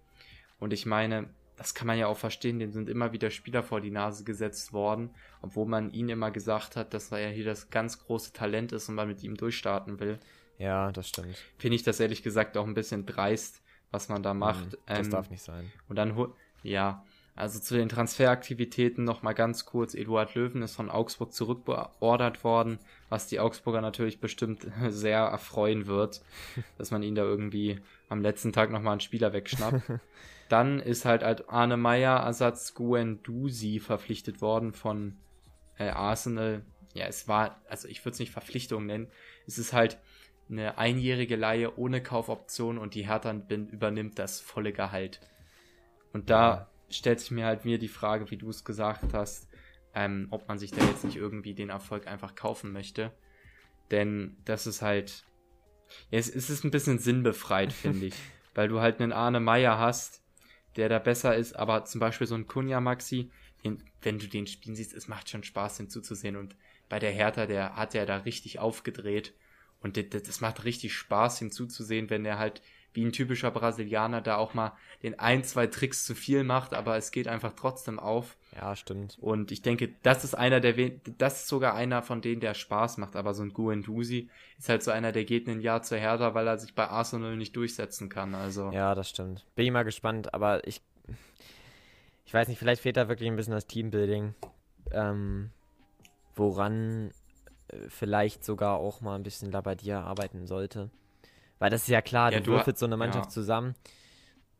[0.60, 3.80] Und ich meine, das kann man ja auch verstehen, dem sind immer wieder Spieler vor
[3.80, 5.10] die Nase gesetzt worden,
[5.40, 8.88] obwohl man ihn immer gesagt hat, dass er ja hier das ganz große Talent ist
[8.88, 10.18] und man mit ihm durchstarten will.
[10.58, 11.36] Ja, das stimmt.
[11.58, 14.72] Finde ich das ehrlich gesagt auch ein bisschen dreist, was man da macht.
[14.72, 15.72] Mhm, das ähm, darf nicht sein.
[15.88, 16.14] Und dann
[16.62, 17.04] ja,
[17.36, 19.94] also zu den Transferaktivitäten nochmal ganz kurz.
[19.94, 22.78] Eduard Löwen ist von Augsburg zurückbeordert worden,
[23.10, 26.22] was die Augsburger natürlich bestimmt sehr erfreuen wird,
[26.78, 27.78] dass man ihn da irgendwie
[28.08, 29.82] am letzten Tag nochmal einen Spieler wegschnappt.
[30.48, 35.16] Dann ist halt als Arne Meyer Ersatz Guendouzi verpflichtet worden von
[35.76, 36.62] äh, Arsenal.
[36.94, 39.08] Ja, es war, also ich würde es nicht Verpflichtung nennen.
[39.46, 39.98] Es ist halt
[40.48, 45.20] eine einjährige Leihe ohne Kaufoption und die Hertha übernimmt das volle Gehalt.
[46.12, 46.70] Und da.
[46.90, 49.48] Stellt sich mir halt mir die Frage, wie du es gesagt hast,
[49.94, 53.12] ähm, ob man sich da jetzt nicht irgendwie den Erfolg einfach kaufen möchte.
[53.90, 55.24] Denn das ist halt,
[56.10, 58.14] ja, es, ist ein bisschen sinnbefreit, finde ich.
[58.54, 60.22] Weil du halt einen Arne Meyer hast,
[60.76, 63.30] der da besser ist, aber zum Beispiel so ein Kunja Maxi,
[63.64, 66.36] den, wenn du den spielen siehst, es macht schon Spaß hinzuzusehen.
[66.36, 66.56] Und
[66.88, 69.34] bei der Hertha, der hat ja da richtig aufgedreht.
[69.80, 72.62] Und das, das macht richtig Spaß hinzuzusehen, wenn er halt
[72.96, 74.72] wie ein typischer Brasilianer da auch mal
[75.02, 78.36] den ein, zwei Tricks zu viel macht, aber es geht einfach trotzdem auf.
[78.56, 79.18] Ja, stimmt.
[79.20, 80.74] Und ich denke, das ist einer der,
[81.18, 84.82] das ist sogar einer von denen, der Spaß macht, aber so ein Guendouzi ist halt
[84.82, 88.08] so einer, der geht ein Jahr zu Hertha, weil er sich bei Arsenal nicht durchsetzen
[88.08, 88.70] kann, also.
[88.72, 89.44] Ja, das stimmt.
[89.54, 90.80] Bin ich mal gespannt, aber ich,
[92.24, 94.34] ich weiß nicht, vielleicht fehlt da wirklich ein bisschen das Teambuilding,
[94.90, 95.50] ähm,
[96.34, 97.10] woran
[97.68, 100.90] äh, vielleicht sogar auch mal ein bisschen Labadia arbeiten sollte.
[101.58, 103.30] Weil das ist ja klar, ja, du würfelst so eine Mannschaft ja.
[103.30, 103.74] zusammen.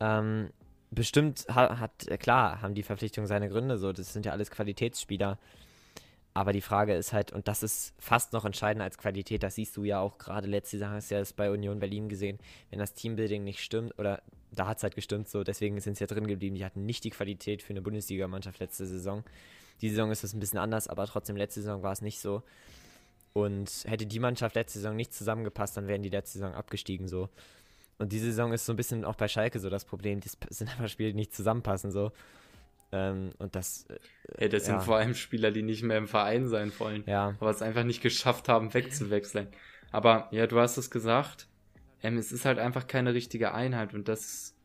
[0.01, 0.51] Ähm,
[0.91, 5.39] bestimmt hat, hat, klar, haben die Verpflichtungen seine Gründe, so, das sind ja alles Qualitätsspieler.
[6.35, 9.75] Aber die Frage ist halt, und das ist fast noch entscheidender als Qualität, das siehst
[9.77, 12.39] du ja auch gerade letzte Sache, hast du ja das bei Union Berlin gesehen,
[12.69, 14.23] wenn das Teambuilding nicht stimmt, oder
[14.53, 17.05] da hat es halt gestimmt, so, deswegen sind sie ja drin geblieben, die hatten nicht
[17.05, 19.25] die Qualität für eine Bundesligamannschaft letzte Saison.
[19.81, 22.43] Die Saison ist es ein bisschen anders, aber trotzdem letzte Saison war es nicht so.
[23.37, 27.29] Und hätte die Mannschaft letzte Saison nicht zusammengepasst, dann wären die letzte Saison abgestiegen so.
[27.99, 30.21] Und diese Saison ist so ein bisschen auch bei Schalke so das Problem.
[30.21, 32.13] Die sind einfach Spiele, die nicht zusammenpassen so.
[32.93, 33.85] Ähm, und das.
[34.39, 34.73] Äh, ja, das ja.
[34.73, 37.05] sind vor allem Spieler, die nicht mehr im Verein sein wollen.
[37.07, 37.35] Ja.
[37.39, 39.49] Aber es einfach nicht geschafft haben, wegzuwechseln.
[39.93, 41.47] Aber ja, du hast es gesagt.
[42.03, 44.57] Ähm, es ist halt einfach keine richtige Einheit und das ist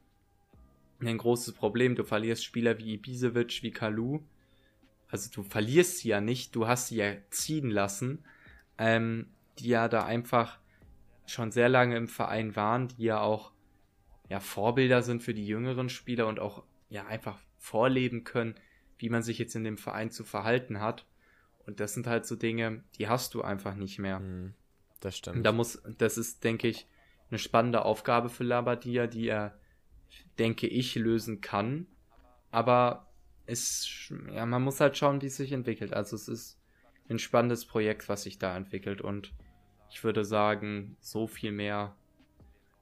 [1.02, 1.96] ein großes Problem.
[1.96, 4.22] Du verlierst Spieler wie Ibisevic, wie Kalu.
[5.10, 8.24] Also du verlierst sie ja nicht, du hast sie ja ziehen lassen
[8.82, 9.28] ähm,
[9.60, 10.58] die ja da einfach
[11.28, 13.52] schon sehr lange im Verein waren, die ja auch
[14.28, 18.56] ja, Vorbilder sind für die jüngeren Spieler und auch ja einfach vorleben können,
[18.98, 21.06] wie man sich jetzt in dem Verein zu verhalten hat.
[21.68, 24.18] Und das sind halt so Dinge, die hast du einfach nicht mehr.
[24.18, 24.56] Hm,
[25.00, 25.46] das stimmt.
[25.46, 26.88] Da muss, das ist, denke ich,
[27.30, 29.60] eine spannende Aufgabe für Labadia, die er,
[30.40, 31.86] denke ich, lösen kann.
[32.50, 33.12] Aber
[33.46, 35.94] es, ja, man muss halt schauen, wie es sich entwickelt.
[35.94, 36.61] Also es ist
[37.10, 39.02] ein spannendes Projekt, was sich da entwickelt.
[39.02, 39.34] Und
[39.90, 41.96] ich würde sagen, so viel mehr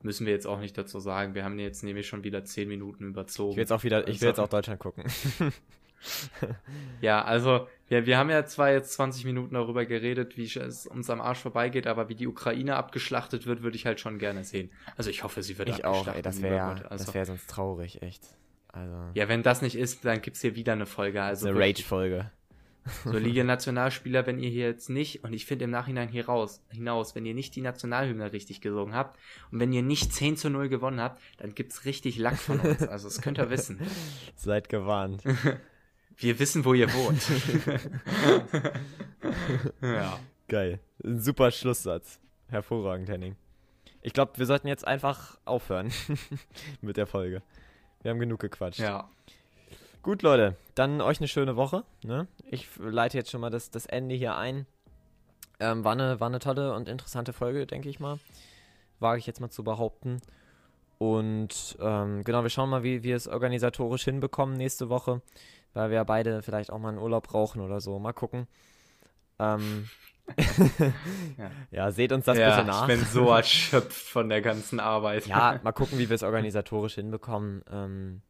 [0.01, 1.35] müssen wir jetzt auch nicht dazu sagen.
[1.35, 3.51] Wir haben jetzt nämlich schon wieder zehn Minuten überzogen.
[3.51, 5.03] Ich will jetzt auch wieder, ich will jetzt auch Deutschland gucken.
[7.01, 11.09] ja, also wir, wir haben ja zwar jetzt 20 Minuten darüber geredet, wie es uns
[11.09, 14.71] am Arsch vorbeigeht, aber wie die Ukraine abgeschlachtet wird, würde ich halt schon gerne sehen.
[14.95, 16.13] Also ich hoffe, sie wird ich abgeschlachtet.
[16.13, 18.23] Auch, ey, das wäre also, das sonst traurig, echt.
[18.71, 18.95] Also.
[19.15, 21.21] Ja, wenn das nicht ist, dann gibt es hier wieder eine Folge.
[21.21, 22.31] Also eine Rage-Folge.
[23.03, 26.61] So, liebe Nationalspieler, wenn ihr hier jetzt nicht, und ich finde im Nachhinein hier raus,
[26.69, 29.19] hinaus, wenn ihr nicht die Nationalhymne richtig gesungen habt
[29.51, 32.81] und wenn ihr nicht 10 zu 0 gewonnen habt, dann gibt's richtig Lack von uns.
[32.87, 33.79] Also, das könnt ihr wissen.
[34.35, 35.23] Seid gewarnt.
[36.17, 37.23] Wir wissen, wo ihr wohnt.
[39.81, 40.19] ja.
[40.49, 40.79] Geil.
[41.01, 42.19] Ein super Schlusssatz.
[42.49, 43.37] Hervorragend, Henning.
[44.01, 45.91] Ich glaube, wir sollten jetzt einfach aufhören
[46.81, 47.41] mit der Folge.
[48.01, 48.79] Wir haben genug gequatscht.
[48.79, 49.09] Ja.
[50.01, 51.83] Gut, Leute, dann euch eine schöne Woche.
[52.03, 52.27] Ne?
[52.49, 54.65] Ich leite jetzt schon mal das, das Ende hier ein.
[55.59, 58.17] Ähm, war, eine, war eine tolle und interessante Folge, denke ich mal.
[58.99, 60.21] Wage ich jetzt mal zu behaupten.
[60.99, 65.21] Und ähm, genau, wir schauen mal, wie wir es organisatorisch hinbekommen nächste Woche,
[65.73, 67.99] weil wir ja beide vielleicht auch mal einen Urlaub brauchen oder so.
[67.99, 68.47] Mal gucken.
[69.37, 69.89] Ähm,
[70.37, 71.51] ja.
[71.71, 71.91] ja.
[71.91, 72.87] seht uns das ja, bitte nach.
[72.87, 75.27] Ich bin so erschöpft von der ganzen Arbeit.
[75.27, 77.63] Ja, mal gucken, wie wir es organisatorisch hinbekommen.
[77.69, 78.21] Ähm,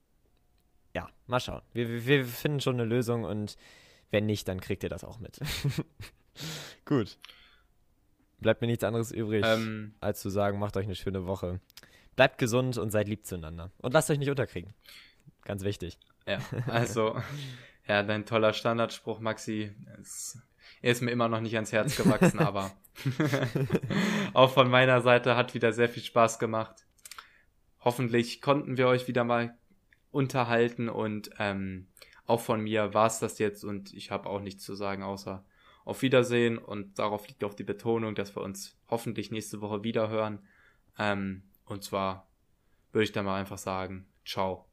[0.94, 1.62] ja, mal schauen.
[1.74, 3.58] Wir, wir, finden schon eine Lösung und
[4.12, 5.40] wenn nicht, dann kriegt ihr das auch mit.
[6.86, 7.18] Gut.
[8.40, 11.60] Bleibt mir nichts anderes übrig, ähm, als zu sagen, macht euch eine schöne Woche.
[12.16, 13.72] Bleibt gesund und seid lieb zueinander.
[13.78, 14.74] Und lasst euch nicht unterkriegen.
[15.44, 15.98] Ganz wichtig.
[16.26, 17.22] Ja, also,
[17.88, 20.42] ja, dein toller Standardspruch, Maxi, ist,
[20.82, 22.72] er ist mir immer noch nicht ans Herz gewachsen, aber
[24.34, 26.86] auch von meiner Seite hat wieder sehr viel Spaß gemacht.
[27.82, 29.58] Hoffentlich konnten wir euch wieder mal
[30.12, 31.88] unterhalten und ähm,
[32.26, 35.43] auch von mir war es das jetzt und ich habe auch nichts zu sagen außer
[35.86, 40.10] auf Wiedersehen und darauf liegt auch die Betonung, dass wir uns hoffentlich nächste Woche wieder
[40.10, 40.39] hören.
[40.99, 42.28] Ähm, und zwar
[42.91, 44.68] würde ich dann mal einfach sagen, ciao.